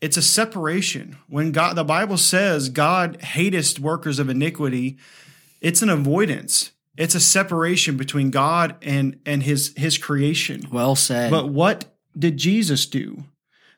it's 0.00 0.16
a 0.16 0.22
separation. 0.22 1.16
When 1.28 1.52
God, 1.52 1.76
the 1.76 1.84
Bible 1.84 2.18
says 2.18 2.68
God 2.68 3.22
hateth 3.22 3.78
workers 3.78 4.18
of 4.18 4.28
iniquity, 4.28 4.98
it's 5.60 5.82
an 5.82 5.88
avoidance. 5.88 6.72
It's 6.96 7.14
a 7.14 7.20
separation 7.20 7.96
between 7.96 8.30
God 8.30 8.76
and 8.82 9.20
and 9.26 9.42
his 9.42 9.74
his 9.76 9.98
creation. 9.98 10.68
Well 10.72 10.96
said. 10.96 11.30
But 11.30 11.50
what 11.50 11.86
did 12.18 12.36
Jesus 12.36 12.86
do? 12.86 13.24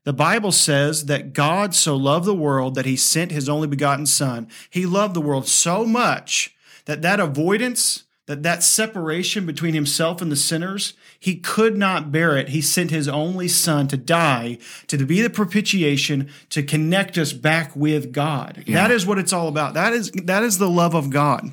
The 0.05 0.13
Bible 0.13 0.53
says 0.53 1.07
that 1.07 1.35
God 1.35 1.75
so 1.75 1.95
loved 1.95 2.25
the 2.25 2.35
world 2.35 2.77
that 2.77 2.87
he 2.87 2.97
sent 2.97 3.31
his 3.31 3.49
only 3.49 3.69
begotten 3.69 4.07
son. 4.07 4.49
He 4.71 4.87
loved 4.87 5.15
the 5.15 5.21
world 5.21 5.47
so 5.47 5.85
much 5.85 6.55
that 6.87 7.03
that 7.03 7.21
avoidance, 7.21 8.05
that 8.29 8.43
that 8.43 8.63
separation 8.63 9.47
between 9.47 9.73
himself 9.73 10.21
and 10.21 10.31
the 10.31 10.37
sinners, 10.37 10.93
he 11.19 11.37
could 11.37 11.79
not 11.79 12.13
bear 12.13 12.37
it. 12.37 12.51
He 12.51 12.61
sent 12.61 12.91
his 12.91 13.09
only 13.09 13.49
son 13.49 13.89
to 13.89 13.97
die, 13.97 14.59
to 14.89 14.99
be 14.99 15.23
the 15.23 15.31
propitiation, 15.31 16.29
to 16.51 16.63
connect 16.63 17.17
us 17.17 17.33
back 17.33 17.75
with 17.75 18.13
God. 18.13 18.65
That 18.75 18.91
is 18.91 19.07
what 19.07 19.19
it's 19.19 19.33
all 19.33 19.49
about. 19.49 19.73
That 19.73 19.95
is 19.95 20.11
that 20.11 20.43
is 20.43 20.59
the 20.59 20.69
love 20.69 20.95
of 20.95 21.09
God. 21.09 21.53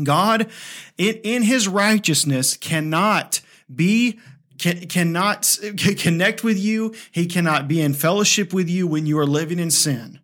God, 0.00 0.48
in, 0.96 1.16
in 1.24 1.42
his 1.42 1.66
righteousness, 1.66 2.56
cannot 2.56 3.40
be 3.74 4.20
can, 4.58 4.86
cannot 4.86 5.58
connect 5.98 6.44
with 6.44 6.58
you. 6.58 6.94
He 7.10 7.26
cannot 7.26 7.66
be 7.66 7.80
in 7.80 7.94
fellowship 7.94 8.54
with 8.54 8.70
you 8.70 8.86
when 8.86 9.06
you 9.06 9.18
are 9.18 9.26
living 9.26 9.58
in 9.58 9.72
sin. 9.72 10.20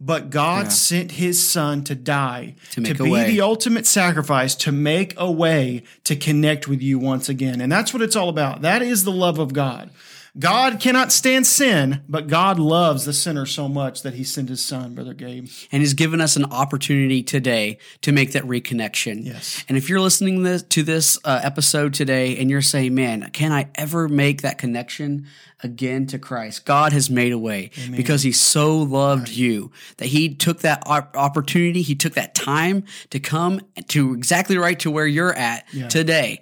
But 0.00 0.30
God 0.30 0.64
Yeah. 0.66 0.68
sent 0.70 1.12
his 1.12 1.46
son 1.46 1.84
to 1.84 1.94
die, 1.94 2.54
To 2.72 2.80
make 2.80 2.98
a 2.98 3.04
be 3.04 3.10
way. 3.10 3.26
the 3.30 3.42
ultimate 3.42 3.86
sacrifice, 3.86 4.54
to 4.56 4.72
make 4.72 5.12
a 5.18 5.30
way 5.30 5.82
to 6.04 6.16
connect 6.16 6.66
with 6.66 6.80
you 6.80 6.98
once 6.98 7.28
again. 7.28 7.60
And 7.60 7.70
that's 7.70 7.92
what 7.92 8.00
it's 8.02 8.16
all 8.16 8.30
about. 8.30 8.62
That 8.62 8.80
is 8.80 9.04
the 9.04 9.12
love 9.12 9.38
of 9.38 9.52
God. 9.52 9.90
God 10.38 10.78
cannot 10.78 11.10
stand 11.10 11.46
sin, 11.46 12.02
but 12.08 12.28
God 12.28 12.58
loves 12.58 13.04
the 13.04 13.12
sinner 13.12 13.46
so 13.46 13.68
much 13.68 14.02
that 14.02 14.14
he 14.14 14.22
sent 14.22 14.48
his 14.48 14.64
son, 14.64 14.94
Brother 14.94 15.14
Gabe. 15.14 15.48
and 15.72 15.82
he's 15.82 15.94
given 15.94 16.20
us 16.20 16.36
an 16.36 16.44
opportunity 16.46 17.22
today 17.22 17.78
to 18.02 18.12
make 18.12 18.32
that 18.32 18.44
reconnection. 18.44 19.24
Yes. 19.24 19.64
And 19.68 19.76
if 19.76 19.88
you're 19.88 20.00
listening 20.00 20.44
to 20.60 20.82
this 20.82 21.18
uh, 21.24 21.40
episode 21.42 21.94
today 21.94 22.36
and 22.38 22.48
you're 22.48 22.62
saying, 22.62 22.94
man, 22.94 23.30
can 23.32 23.50
I 23.52 23.70
ever 23.74 24.08
make 24.08 24.42
that 24.42 24.58
connection 24.58 25.26
again 25.62 26.06
to 26.06 26.18
Christ? 26.18 26.64
God 26.64 26.92
has 26.92 27.10
made 27.10 27.32
a 27.32 27.38
way 27.38 27.70
because 27.90 28.22
he 28.22 28.32
so 28.32 28.78
loved 28.78 29.28
you 29.28 29.72
that 29.96 30.06
he 30.06 30.34
took 30.34 30.60
that 30.60 30.82
op- 30.86 31.16
opportunity, 31.16 31.82
he 31.82 31.94
took 31.94 32.14
that 32.14 32.34
time 32.34 32.84
to 33.10 33.18
come 33.18 33.60
to 33.88 34.14
exactly 34.14 34.56
right 34.56 34.78
to 34.80 34.90
where 34.90 35.06
you're 35.06 35.34
at 35.34 35.66
today 35.88 36.40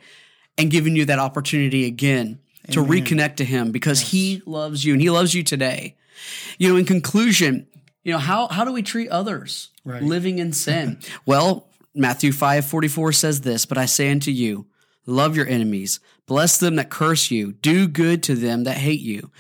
and 0.59 0.71
giving 0.71 0.95
you 0.97 1.05
that 1.07 1.19
opportunity 1.19 1.87
again 1.87 2.41
to 2.73 2.81
reconnect 2.85 3.37
to 3.37 3.45
him 3.45 3.73
because 3.73 4.01
he 4.01 4.43
loves 4.47 4.85
you 4.85 4.93
and 4.93 5.03
he 5.03 5.11
loves 5.11 5.35
you 5.35 5.43
today. 5.43 5.97
You 6.59 6.69
know, 6.69 6.77
in 6.77 6.85
conclusion, 6.85 7.67
you 8.05 8.13
know, 8.13 8.19
how, 8.19 8.49
how 8.49 8.65
do 8.65 8.73
we 8.73 8.83
treat 8.83 9.09
others 9.09 9.71
Right. 9.85 10.03
living 10.03 10.39
in 10.39 10.53
sin? 10.65 10.99
well, 11.27 11.69
Matthew 11.95 12.33
5 12.33 12.65
44 12.67 13.13
says 13.13 13.41
this, 13.41 13.67
but 13.67 13.79
I 13.79 13.87
say 13.87 14.11
unto 14.11 14.31
you, 14.31 14.67
love 15.07 15.37
your 15.37 15.47
enemies, 15.47 16.01
bless 16.27 16.59
them 16.59 16.77
that 16.77 16.91
curse 16.91 17.31
you, 17.31 17.53
do 17.53 17.89
good 17.89 18.23
to 18.25 18.35
them 18.35 18.65
that 18.65 18.77
hate 18.77 19.01
you, 19.01 19.31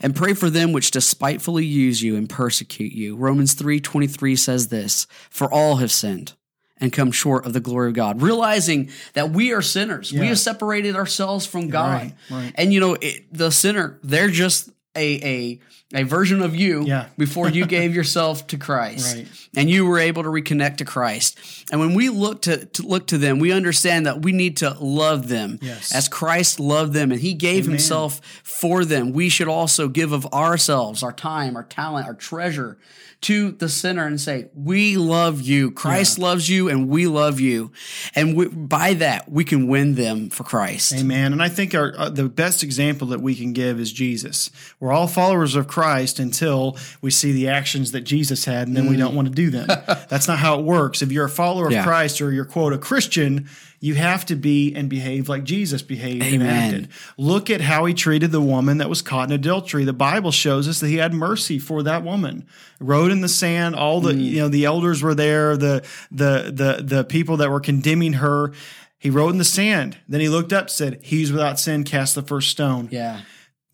and 0.00 0.14
pray 0.14 0.32
for 0.32 0.48
them 0.48 0.72
which 0.72 0.90
despitefully 0.92 1.64
use 1.64 2.02
you 2.02 2.16
and 2.16 2.28
persecute 2.28 2.92
you. 2.92 3.16
Romans 3.16 3.54
3 3.54 3.80
23 3.80 4.36
says 4.36 4.68
this, 4.68 5.06
for 5.30 5.52
all 5.52 5.76
have 5.76 5.90
sinned 5.90 6.34
and 6.78 6.92
come 6.92 7.10
short 7.10 7.46
of 7.46 7.52
the 7.52 7.60
glory 7.60 7.88
of 7.88 7.94
God, 7.94 8.20
realizing 8.20 8.90
that 9.14 9.30
we 9.30 9.52
are 9.52 9.62
sinners. 9.62 10.12
We 10.12 10.26
have 10.26 10.38
separated 10.38 10.94
ourselves 10.96 11.46
from 11.46 11.68
God. 11.68 12.02
Right, 12.02 12.14
right. 12.30 12.52
And 12.54 12.72
you 12.72 12.80
know, 12.80 12.94
it, 12.94 13.32
the 13.32 13.50
sinner, 13.50 13.98
they're 14.02 14.28
just 14.28 14.70
a, 14.96 15.20
a 15.24 15.60
a 15.94 16.02
version 16.02 16.42
of 16.42 16.56
you 16.56 16.82
Yeah. 16.84 17.06
before 17.16 17.48
you 17.48 17.64
gave 17.64 17.94
yourself 17.94 18.48
to 18.48 18.58
Christ. 18.58 19.14
Right. 19.16 19.28
And 19.56 19.70
you 19.70 19.86
were 19.86 20.00
able 20.00 20.24
to 20.24 20.28
reconnect 20.28 20.78
to 20.78 20.84
Christ. 20.84 21.38
And 21.70 21.78
when 21.80 21.94
we 21.94 22.08
look 22.08 22.42
to, 22.42 22.66
to 22.66 22.82
look 22.82 23.06
to 23.08 23.18
them, 23.18 23.38
we 23.38 23.52
understand 23.52 24.04
that 24.06 24.20
we 24.22 24.32
need 24.32 24.56
to 24.58 24.76
love 24.80 25.28
them 25.28 25.60
Yes. 25.62 25.94
as 25.94 26.08
Christ 26.08 26.58
loved 26.58 26.92
them 26.92 27.12
and 27.12 27.20
he 27.20 27.34
gave 27.34 27.64
Amen. 27.64 27.70
himself 27.76 28.20
for 28.42 28.84
them. 28.84 29.12
We 29.12 29.28
should 29.28 29.48
also 29.48 29.86
give 29.86 30.10
of 30.10 30.26
ourselves, 30.32 31.04
our 31.04 31.12
time, 31.12 31.54
our 31.56 31.62
talent, 31.64 32.08
our 32.08 32.14
treasure 32.14 32.78
to 33.22 33.50
the 33.52 33.68
sinner 33.68 34.06
and 34.06 34.20
say, 34.20 34.48
"We 34.54 34.98
love 34.98 35.40
you. 35.40 35.70
Christ 35.70 36.18
loves 36.18 36.50
you 36.50 36.68
and 36.68 36.86
we 36.86 37.06
love 37.06 37.40
you." 37.40 37.72
And 38.14 38.36
we, 38.36 38.46
by 38.46 38.92
that, 38.94 39.32
we 39.32 39.42
can 39.42 39.68
win 39.68 39.94
them 39.94 40.28
for 40.28 40.44
Christ. 40.44 40.92
Amen. 40.94 41.32
And 41.32 41.42
I 41.42 41.48
think 41.48 41.74
our 41.74 41.94
uh, 41.96 42.10
the 42.10 42.28
best 42.28 42.62
example 42.62 43.06
that 43.08 43.22
we 43.22 43.34
can 43.34 43.54
give 43.54 43.80
is 43.80 43.90
Jesus. 43.90 44.50
We're 44.80 44.85
all 44.92 45.06
followers 45.06 45.54
of 45.54 45.68
Christ 45.68 46.18
until 46.18 46.76
we 47.00 47.10
see 47.10 47.32
the 47.32 47.48
actions 47.48 47.92
that 47.92 48.02
Jesus 48.02 48.44
had, 48.44 48.68
and 48.68 48.76
then 48.76 48.88
we 48.88 48.96
mm. 48.96 49.00
don't 49.00 49.14
want 49.14 49.28
to 49.28 49.34
do 49.34 49.50
them. 49.50 49.66
That's 50.08 50.28
not 50.28 50.38
how 50.38 50.58
it 50.58 50.64
works. 50.64 51.02
If 51.02 51.12
you're 51.12 51.26
a 51.26 51.30
follower 51.30 51.68
of 51.68 51.84
Christ 51.84 52.20
or 52.20 52.32
you're 52.32 52.44
quote 52.44 52.72
a 52.72 52.78
Christian, 52.78 53.48
you 53.80 53.94
have 53.94 54.24
to 54.26 54.36
be 54.36 54.74
and 54.74 54.88
behave 54.88 55.28
like 55.28 55.44
Jesus 55.44 55.82
behaved 55.82 56.22
and 56.22 56.42
acted. 56.42 56.88
Look 57.18 57.50
at 57.50 57.60
how 57.60 57.84
he 57.84 57.94
treated 57.94 58.32
the 58.32 58.40
woman 58.40 58.78
that 58.78 58.88
was 58.88 59.02
caught 59.02 59.28
in 59.28 59.34
adultery. 59.34 59.84
The 59.84 59.92
Bible 59.92 60.32
shows 60.32 60.66
us 60.66 60.80
that 60.80 60.88
he 60.88 60.96
had 60.96 61.12
mercy 61.12 61.58
for 61.58 61.82
that 61.82 62.02
woman. 62.02 62.46
Wrote 62.80 63.10
in 63.10 63.20
the 63.20 63.28
sand. 63.28 63.74
All 63.74 64.00
the 64.00 64.12
mm. 64.12 64.22
you 64.22 64.40
know 64.40 64.48
the 64.48 64.64
elders 64.64 65.02
were 65.02 65.14
there. 65.14 65.56
The 65.56 65.86
the 66.10 66.52
the 66.52 66.82
the 66.82 67.04
people 67.04 67.36
that 67.38 67.50
were 67.50 67.60
condemning 67.60 68.14
her. 68.14 68.52
He 68.98 69.10
wrote 69.10 69.30
in 69.30 69.38
the 69.38 69.44
sand. 69.44 69.98
Then 70.08 70.20
he 70.20 70.28
looked 70.28 70.52
up, 70.52 70.70
said, 70.70 71.00
"He's 71.02 71.30
without 71.30 71.58
sin. 71.58 71.84
Cast 71.84 72.14
the 72.14 72.22
first 72.22 72.48
stone." 72.48 72.88
Yeah. 72.90 73.20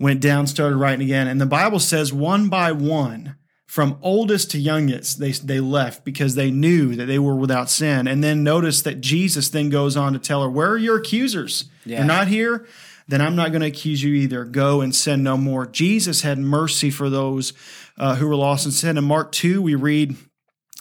Went 0.02 0.20
down, 0.20 0.48
started 0.48 0.76
writing 0.76 1.04
again, 1.04 1.28
and 1.28 1.40
the 1.40 1.46
Bible 1.46 1.78
says 1.78 2.12
one 2.12 2.48
by 2.48 2.72
one. 2.72 3.36
From 3.66 3.98
oldest 4.02 4.50
to 4.50 4.58
youngest, 4.58 5.18
they, 5.18 5.30
they 5.30 5.60
left 5.60 6.04
because 6.04 6.34
they 6.34 6.50
knew 6.50 6.94
that 6.96 7.06
they 7.06 7.18
were 7.18 7.36
without 7.36 7.70
sin. 7.70 8.06
And 8.06 8.22
then 8.22 8.42
notice 8.42 8.82
that 8.82 9.00
Jesus 9.00 9.48
then 9.48 9.70
goes 9.70 9.96
on 9.96 10.12
to 10.12 10.18
tell 10.18 10.42
her, 10.42 10.50
Where 10.50 10.72
are 10.72 10.76
your 10.76 10.98
accusers? 10.98 11.70
Yeah. 11.86 11.98
They're 11.98 12.06
not 12.06 12.28
here? 12.28 12.66
Then 13.08 13.20
I'm 13.20 13.36
not 13.36 13.50
going 13.50 13.62
to 13.62 13.68
accuse 13.68 14.02
you 14.02 14.12
either. 14.14 14.44
Go 14.44 14.80
and 14.80 14.94
sin 14.94 15.22
no 15.22 15.36
more. 15.36 15.66
Jesus 15.66 16.22
had 16.22 16.38
mercy 16.38 16.90
for 16.90 17.08
those 17.08 17.52
uh, 17.96 18.16
who 18.16 18.26
were 18.26 18.36
lost 18.36 18.66
in 18.66 18.72
sin. 18.72 18.98
In 18.98 19.04
Mark 19.04 19.32
2, 19.32 19.62
we 19.62 19.74
read 19.74 20.16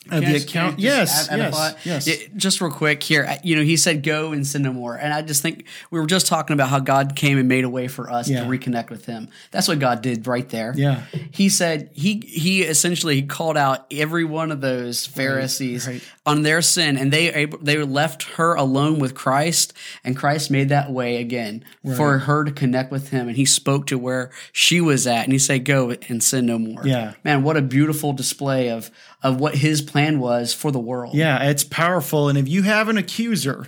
of 0.10 0.22
the 0.26 0.32
just- 0.32 0.48
can 0.48 0.62
I 0.62 0.64
account. 0.66 0.80
just 0.80 0.84
Yes, 0.84 1.30
add- 1.30 1.40
add 1.40 1.54
yes, 1.54 1.76
yes. 1.86 2.08
Yeah, 2.08 2.28
just 2.36 2.60
real 2.60 2.72
quick 2.72 3.04
here, 3.04 3.24
uh, 3.24 3.36
you 3.44 3.56
know, 3.56 3.62
he 3.62 3.78
said 3.78 4.02
go 4.02 4.32
and 4.32 4.46
sin 4.46 4.64
no 4.64 4.74
more, 4.74 4.96
and 4.96 5.14
I 5.14 5.22
just 5.22 5.42
think 5.44 5.66
we 5.92 6.00
were 6.00 6.08
just 6.08 6.26
talking 6.26 6.56
about 6.56 6.70
how 6.70 6.80
God 6.80 7.16
came 7.16 7.38
and 7.38 7.48
made 7.48 7.64
a 7.66 7.70
way 7.70 7.88
for 7.88 8.12
us 8.12 8.28
Yeah. 8.28 8.44
to 8.44 8.50
reconnect 8.50 8.90
with 8.90 9.06
Him. 9.06 9.30
That's 9.52 9.68
what 9.68 9.78
God 9.80 10.02
did 10.02 10.26
right 10.26 10.50
there. 10.50 10.74
Yeah. 10.76 11.02
He 11.30 11.50
said 11.50 11.90
he 11.94 12.24
he 12.28 12.64
essentially 12.64 13.22
called 13.22 13.58
out 13.58 13.86
every 13.92 14.24
one 14.26 14.52
of 14.52 14.60
those 14.60 15.06
Pharisees 15.06 15.86
right. 15.88 16.02
On 16.26 16.44
their 16.44 16.62
sin, 16.62 16.98
and 16.98 17.12
they 17.12 17.48
they 17.62 17.78
left 17.84 18.24
her 18.36 18.54
alone 18.54 19.00
with 19.00 19.16
Christ, 19.16 19.74
and 20.04 20.16
Christ 20.16 20.52
made 20.52 20.70
that 20.70 20.92
way 20.92 21.18
again 21.18 21.66
for 21.96 22.20
her 22.20 22.44
to 22.44 22.52
connect 22.52 22.92
with 22.92 23.10
Him, 23.10 23.28
and 23.28 23.36
He 23.36 23.46
spoke 23.46 23.88
to 23.88 23.98
where 23.98 24.30
she 24.52 24.80
was 24.82 25.08
at, 25.08 25.24
and 25.24 25.34
He 25.34 25.40
said, 25.40 25.66
"Go 25.66 25.90
and 26.10 26.22
sin 26.22 26.46
no 26.46 26.60
more." 26.60 26.86
Yeah. 26.86 27.14
man, 27.24 27.42
what 27.44 27.58
a 27.58 27.62
beautiful 27.62 28.14
display 28.14 28.70
of 28.70 28.92
of 29.24 29.40
what 29.40 29.56
His 29.56 29.82
plan 29.82 30.20
was 30.20 30.54
for 30.54 30.72
the 30.72 30.80
world. 30.80 31.16
Yeah, 31.16 31.44
it's 31.50 31.64
powerful. 31.64 32.30
And 32.30 32.38
if 32.38 32.48
you 32.48 32.62
have 32.64 32.88
an 32.88 32.98
accuser, 32.98 33.66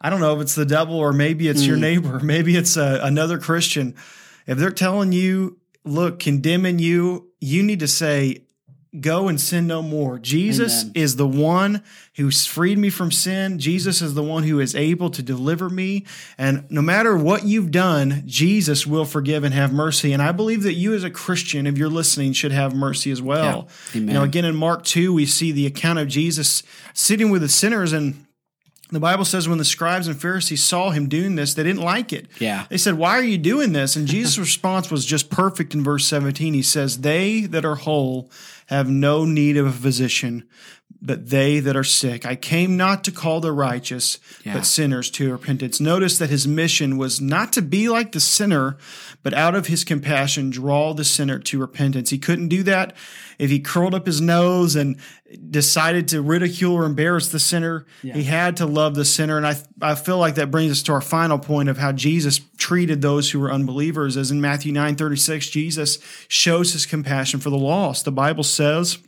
I 0.00 0.08
don't 0.08 0.20
know 0.20 0.34
if 0.36 0.40
it's 0.40 0.54
the 0.54 0.64
devil 0.66 0.96
or 0.96 1.12
maybe 1.12 1.48
it's 1.48 1.62
Mm. 1.62 1.66
your 1.66 1.76
neighbor, 1.76 2.18
maybe 2.22 2.56
it's 2.56 2.78
a, 2.78 3.00
another 3.02 3.38
Christian. 3.38 3.94
If 4.46 4.56
they're 4.56 4.70
telling 4.70 5.12
you, 5.12 5.58
look, 5.84 6.18
condemning 6.18 6.78
you, 6.78 7.28
you 7.40 7.62
need 7.62 7.80
to 7.80 7.88
say, 7.88 8.44
go 8.98 9.28
and 9.28 9.40
sin 9.40 9.66
no 9.68 9.82
more. 9.82 10.18
Jesus 10.18 10.82
Amen. 10.82 10.92
is 10.96 11.16
the 11.16 11.26
one 11.26 11.82
who's 12.16 12.44
freed 12.44 12.76
me 12.76 12.90
from 12.90 13.12
sin. 13.12 13.60
Jesus 13.60 14.02
is 14.02 14.14
the 14.14 14.22
one 14.22 14.42
who 14.42 14.58
is 14.58 14.74
able 14.74 15.10
to 15.10 15.22
deliver 15.22 15.68
me. 15.68 16.04
And 16.36 16.68
no 16.70 16.82
matter 16.82 17.16
what 17.16 17.44
you've 17.44 17.70
done, 17.70 18.24
Jesus 18.26 18.86
will 18.86 19.04
forgive 19.04 19.44
and 19.44 19.54
have 19.54 19.72
mercy. 19.72 20.12
And 20.12 20.20
I 20.20 20.32
believe 20.32 20.64
that 20.64 20.74
you 20.74 20.92
as 20.94 21.04
a 21.04 21.10
Christian, 21.10 21.66
if 21.66 21.78
you're 21.78 21.88
listening, 21.88 22.32
should 22.32 22.52
have 22.52 22.74
mercy 22.74 23.12
as 23.12 23.22
well. 23.22 23.68
Yeah. 23.94 24.00
You 24.00 24.06
know, 24.06 24.22
again 24.24 24.44
in 24.44 24.56
Mark 24.56 24.84
2, 24.84 25.14
we 25.14 25.24
see 25.24 25.52
the 25.52 25.66
account 25.66 26.00
of 26.00 26.08
Jesus 26.08 26.64
sitting 26.92 27.30
with 27.30 27.42
the 27.42 27.48
sinners 27.48 27.92
and 27.92 28.26
the 28.90 29.00
Bible 29.00 29.24
says 29.24 29.48
when 29.48 29.58
the 29.58 29.64
scribes 29.64 30.08
and 30.08 30.20
Pharisees 30.20 30.62
saw 30.62 30.90
him 30.90 31.08
doing 31.08 31.36
this, 31.36 31.54
they 31.54 31.62
didn't 31.62 31.82
like 31.82 32.12
it. 32.12 32.26
Yeah. 32.40 32.66
They 32.68 32.76
said, 32.76 32.94
Why 32.94 33.10
are 33.10 33.22
you 33.22 33.38
doing 33.38 33.72
this? 33.72 33.96
And 33.96 34.06
Jesus' 34.08 34.38
response 34.38 34.90
was 34.90 35.06
just 35.06 35.30
perfect 35.30 35.74
in 35.74 35.84
verse 35.84 36.06
17. 36.06 36.54
He 36.54 36.62
says, 36.62 37.00
They 37.00 37.42
that 37.42 37.64
are 37.64 37.76
whole 37.76 38.30
have 38.70 38.88
no 38.88 39.24
need 39.24 39.56
of 39.56 39.66
a 39.66 39.72
physician, 39.72 40.48
but 41.02 41.30
they 41.30 41.60
that 41.60 41.76
are 41.76 41.84
sick. 41.84 42.26
I 42.26 42.36
came 42.36 42.76
not 42.76 43.04
to 43.04 43.10
call 43.12 43.40
the 43.40 43.52
righteous, 43.52 44.18
Yeah. 44.44 44.54
but 44.54 44.66
sinners 44.66 45.10
to 45.12 45.32
repentance. 45.32 45.80
Notice 45.80 46.18
that 46.18 46.28
his 46.30 46.46
mission 46.46 46.98
was 46.98 47.20
not 47.20 47.52
to 47.54 47.62
be 47.62 47.88
like 47.88 48.12
the 48.12 48.20
sinner, 48.20 48.76
but 49.22 49.32
out 49.32 49.54
of 49.54 49.66
his 49.68 49.82
compassion, 49.84 50.50
draw 50.50 50.92
the 50.92 51.04
sinner 51.04 51.38
to 51.38 51.58
repentance. 51.58 52.10
He 52.10 52.18
couldn't 52.18 52.48
do 52.48 52.62
that 52.64 52.94
if 53.38 53.48
he 53.50 53.60
curled 53.60 53.94
up 53.94 54.04
his 54.06 54.20
nose 54.20 54.76
and 54.76 54.96
decided 55.50 56.08
to 56.08 56.20
ridicule 56.20 56.74
or 56.74 56.84
embarrass 56.84 57.28
the 57.28 57.38
sinner. 57.38 57.86
He 58.02 58.24
had 58.24 58.56
to 58.58 58.66
love 58.66 58.94
the 58.94 59.04
sinner. 59.04 59.36
And 59.36 59.46
I, 59.46 59.56
I 59.80 59.94
feel 59.94 60.18
like 60.18 60.34
that 60.34 60.50
brings 60.50 60.72
us 60.72 60.82
to 60.82 60.92
our 60.92 61.00
final 61.00 61.38
point 61.38 61.68
of 61.68 61.78
how 61.78 61.92
Jesus 61.92 62.40
treated 62.58 63.00
those 63.00 63.30
who 63.30 63.40
were 63.40 63.50
unbelievers. 63.52 64.16
As 64.16 64.30
in 64.30 64.40
Matthew 64.40 64.72
9 64.72 64.96
36, 64.96 65.48
Jesus 65.48 65.98
shows 66.28 66.72
his 66.72 66.84
compassion 66.84 67.40
for 67.40 67.48
the 67.50 67.56
lost. 67.58 68.04
The 68.04 68.12
Bible 68.12 68.44
says, 68.44 68.98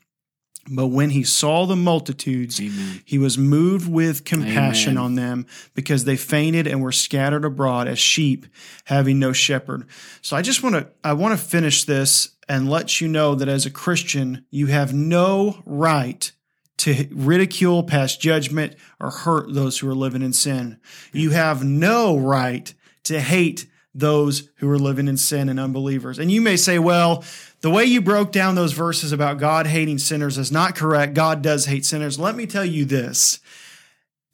but 0.70 0.88
when 0.88 1.10
he 1.10 1.24
saw 1.24 1.66
the 1.66 1.76
multitudes, 1.76 2.58
he 3.04 3.18
was 3.18 3.36
moved 3.36 3.90
with 3.90 4.24
compassion 4.24 4.92
Amen. 4.92 5.04
on 5.04 5.14
them 5.16 5.46
because 5.74 6.04
they 6.04 6.16
fainted 6.16 6.66
and 6.66 6.80
were 6.80 6.92
scattered 6.92 7.44
abroad 7.44 7.88
as 7.88 7.98
sheep 7.98 8.46
having 8.84 9.18
no 9.18 9.32
shepherd. 9.32 9.86
So 10.20 10.36
I 10.36 10.42
just 10.42 10.62
want 10.62 10.76
to 10.76 10.88
I 11.02 11.14
want 11.14 11.38
to 11.38 11.44
finish 11.44 11.84
this 11.84 12.36
and 12.48 12.70
let 12.70 13.00
you 13.00 13.08
know 13.08 13.34
that 13.34 13.48
as 13.48 13.66
a 13.66 13.70
Christian, 13.70 14.44
you 14.50 14.66
have 14.66 14.94
no 14.94 15.62
right 15.64 16.30
to 16.78 17.08
ridicule, 17.12 17.82
pass 17.82 18.16
judgment, 18.16 18.76
or 19.00 19.10
hurt 19.10 19.52
those 19.52 19.78
who 19.78 19.88
are 19.88 19.94
living 19.94 20.22
in 20.22 20.32
sin. 20.32 20.78
You 21.12 21.30
have 21.30 21.64
no 21.64 22.16
right 22.16 22.72
to 23.04 23.20
hate 23.20 23.66
those 23.94 24.48
who 24.56 24.70
are 24.70 24.78
living 24.78 25.06
in 25.06 25.16
sin 25.16 25.48
and 25.48 25.60
unbelievers. 25.60 26.18
And 26.18 26.30
you 26.30 26.40
may 26.40 26.56
say, 26.56 26.78
well, 26.78 27.24
the 27.62 27.70
way 27.70 27.84
you 27.84 28.02
broke 28.02 28.32
down 28.32 28.54
those 28.54 28.72
verses 28.72 29.12
about 29.12 29.38
God 29.38 29.66
hating 29.66 29.98
sinners 29.98 30.36
is 30.36 30.52
not 30.52 30.76
correct. 30.76 31.14
God 31.14 31.42
does 31.42 31.66
hate 31.66 31.86
sinners. 31.86 32.18
Let 32.18 32.36
me 32.36 32.46
tell 32.46 32.64
you 32.64 32.84
this. 32.84 33.40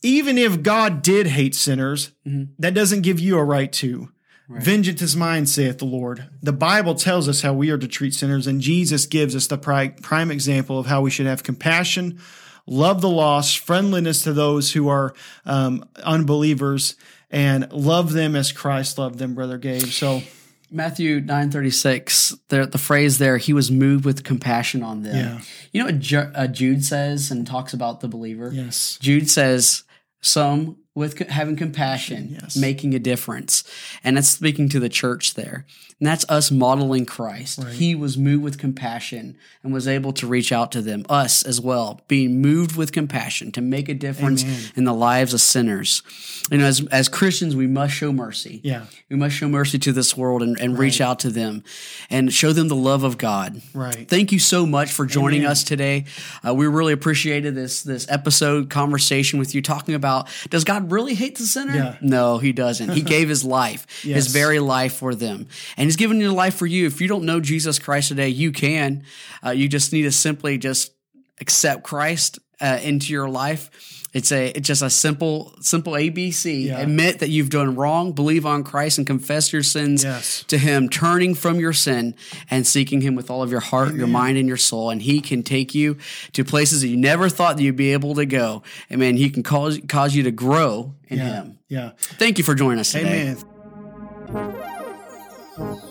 Even 0.03 0.39
if 0.39 0.63
God 0.63 1.03
did 1.03 1.27
hate 1.27 1.55
sinners, 1.55 2.13
that 2.59 2.75
doesn't 2.75 3.03
give 3.03 3.21
you 3.21 3.39
a 3.39 3.45
right 3.45 3.73
to. 3.75 4.11
Vengeance 4.49 5.03
is 5.03 5.15
mine, 5.15 5.45
saith 5.45 5.77
the 5.77 5.85
Lord. 5.85 6.27
The 6.43 6.55
Bible 6.55 6.95
tells 6.95 7.29
us 7.29 7.43
how 7.43 7.53
we 7.53 7.71
are 7.71 7.77
to 7.77 7.89
treat 7.89 8.15
sinners, 8.15 8.47
and 8.47 8.63
Jesus 8.63 9.05
gives 9.05 9.37
us 9.37 9.47
the 9.47 9.59
pri- 9.59 9.89
prime 9.89 10.31
example 10.31 10.79
of 10.79 10.87
how 10.87 11.03
we 11.03 11.11
should 11.11 11.27
have 11.27 11.43
compassion, 11.43 12.19
love 12.67 13.03
the 13.03 13.11
lost, 13.11 13.59
friendliness 13.59 14.23
to 14.23 14.33
those 14.33 14.73
who 14.73 14.89
are 14.89 15.13
um, 15.45 15.85
unbelievers, 16.03 16.95
and 17.31 17.71
love 17.73 18.15
them 18.15 18.35
as 18.35 18.51
Christ 18.51 18.97
loved 18.97 19.19
them, 19.19 19.35
Brother 19.35 19.59
Gabe. 19.59 19.83
So, 19.83 20.23
Matthew 20.71 21.21
nine 21.21 21.51
thirty 21.51 21.71
six. 21.71 22.35
The 22.49 22.67
the 22.67 22.79
phrase 22.79 23.19
there, 23.19 23.39
he 23.39 23.53
was 23.53 23.71
moved 23.71 24.05
with 24.05 24.25
compassion 24.25 24.83
on 24.83 25.03
them. 25.03 25.17
Yeah. 25.17 25.41
You 25.73 25.85
know 25.85 25.93
what 25.93 26.37
uh, 26.37 26.47
Jude 26.47 26.85
says 26.85 27.31
and 27.31 27.47
talks 27.47 27.73
about 27.73 28.01
the 28.01 28.09
believer. 28.09 28.51
yes. 28.53 28.99
Jude 29.01 29.31
says, 29.31 29.85
"Some 30.21 30.77
with 30.99 31.19
having 31.29 31.57
compassion, 31.57 32.37
Yes. 32.43 32.57
making 32.57 32.95
a 32.95 32.99
difference," 32.99 33.65
and 34.05 34.17
that's 34.17 34.29
speaking 34.29 34.69
to 34.71 34.81
the 34.81 34.89
church 34.89 35.35
there. 35.35 35.65
And 36.01 36.07
that's 36.07 36.25
us 36.29 36.53
modeling 36.53 37.07
Christ. 37.07 37.61
He 37.73 37.97
was 37.97 38.17
moved 38.17 38.45
with 38.45 38.57
compassion 38.59 39.37
and 39.65 39.73
was 39.73 39.89
able 39.89 40.13
to 40.13 40.29
reach 40.29 40.53
out 40.53 40.71
to 40.73 40.81
them. 40.81 41.05
Us 41.09 41.43
as 41.43 41.61
well, 41.61 42.03
being 42.07 42.41
moved 42.41 42.77
with 42.77 42.93
compassion 42.93 43.51
to 43.53 43.61
make 43.61 43.89
a 43.89 43.95
difference 43.95 44.45
in 44.77 44.85
the 44.85 44.95
lives 44.95 45.35
of 45.35 45.41
sinners. 45.41 46.03
You 46.53 46.59
know, 46.59 46.67
as 46.67 46.87
as 46.93 47.09
Christians, 47.09 47.57
we 47.57 47.67
must 47.67 47.95
show 47.95 48.13
mercy. 48.13 48.61
Yeah. 48.63 48.85
We 49.11 49.17
must 49.17 49.35
show 49.35 49.49
mercy 49.49 49.79
to 49.81 49.93
this 49.93 50.17
world 50.17 50.41
and, 50.43 50.61
and 50.61 50.79
reach 50.79 51.01
out 51.01 51.19
to 51.21 51.31
them 51.31 51.65
and 52.11 52.33
show 52.33 52.53
them 52.53 52.69
the 52.69 52.77
love 52.77 53.03
of 53.03 53.19
God. 53.19 53.61
Right. 53.75 54.07
Thank 54.09 54.31
you 54.31 54.39
so 54.39 54.67
much 54.67 54.93
for 54.93 55.05
joining 55.05 55.41
Amen. 55.41 55.51
us 55.51 55.65
today. 55.65 56.05
Uh, 56.47 56.55
we 56.55 56.67
really 56.69 56.93
appreciated 56.93 57.57
this 57.57 57.83
this 57.83 58.07
episode 58.09 58.71
conversation 58.71 59.39
with 59.41 59.53
you 59.55 59.63
talking 59.63 59.95
about 59.97 60.29
does 60.49 60.63
God 60.63 60.88
really 60.91 61.15
hate 61.15 61.37
the 61.39 61.45
sinner? 61.47 61.75
Yeah. 61.75 61.97
No, 62.01 62.39
he 62.39 62.53
doesn't. 62.53 62.91
He 62.91 63.03
gave 63.17 63.29
his 63.29 63.45
life, 63.45 63.87
Yes. 64.05 64.17
his 64.17 64.27
very 64.29 64.59
life 64.59 64.95
for 64.95 65.15
them. 65.15 65.47
And 65.77 65.85
he's 65.87 65.97
given 65.97 66.21
your 66.21 66.33
life 66.33 66.55
for 66.55 66.67
you. 66.67 66.87
If 66.87 67.01
you 67.01 67.09
don't 67.09 67.25
know 67.25 67.41
Jesus 67.41 67.79
Christ 67.79 68.09
today, 68.09 68.29
you 68.29 68.53
can. 68.53 69.05
Uh, 69.45 69.51
you 69.51 69.69
just 69.69 69.93
need 69.93 70.03
to 70.03 70.13
simply 70.13 70.59
just 70.59 70.93
accept 71.41 71.85
Christ 71.85 72.39
uh, 72.61 72.79
into 72.83 73.13
your 73.13 73.29
life. 73.29 73.71
It's 74.15 74.33
a 74.33 74.47
it's 74.49 74.67
just 74.67 74.81
a 74.81 74.89
simple 74.89 75.55
simple 75.61 75.93
ABC. 75.93 76.65
Yeah. 76.65 76.79
Admit 76.81 77.19
that 77.19 77.29
you've 77.29 77.51
done 77.51 77.75
wrong, 77.77 78.13
believe 78.13 78.47
on 78.47 78.65
Christ, 78.65 78.97
and 78.97 79.07
confess 79.07 79.53
your 79.53 79.63
sins 79.63 80.03
Yes. 80.03 80.45
to 80.49 80.57
Him, 80.57 80.89
turning 80.89 81.35
from 81.35 81.61
your 81.61 81.75
sin 81.75 82.15
and 82.51 82.67
seeking 82.67 83.03
Him 83.03 83.15
with 83.17 83.31
all 83.31 83.43
of 83.43 83.51
your 83.51 83.61
heart, 83.61 83.95
your 83.95 84.07
mind, 84.07 84.39
and 84.39 84.49
your 84.49 84.57
soul. 84.57 84.89
And 84.89 85.03
He 85.03 85.21
can 85.21 85.43
take 85.43 85.75
you 85.75 85.99
to 86.33 86.43
places 86.43 86.81
that 86.81 86.89
you 86.89 86.97
never 86.97 87.29
thought 87.29 87.59
that 87.59 87.63
you'd 87.63 87.77
be 87.77 87.93
able 87.93 88.15
to 88.15 88.25
go. 88.25 88.63
And 88.89 88.99
man, 88.99 89.19
He 89.19 89.29
can 89.29 89.43
cause 89.43 89.79
cause 89.89 90.15
you 90.15 90.23
to 90.23 90.31
grow 90.31 90.95
in 91.09 91.19
Yeah. 91.19 91.25
Him. 91.43 91.59
Yeah. 91.69 91.91
Thank 91.99 92.39
you 92.39 92.45
for 92.45 92.55
joining 92.55 92.79
us 92.81 92.91
today. 92.93 93.37
Amen. 94.31 95.83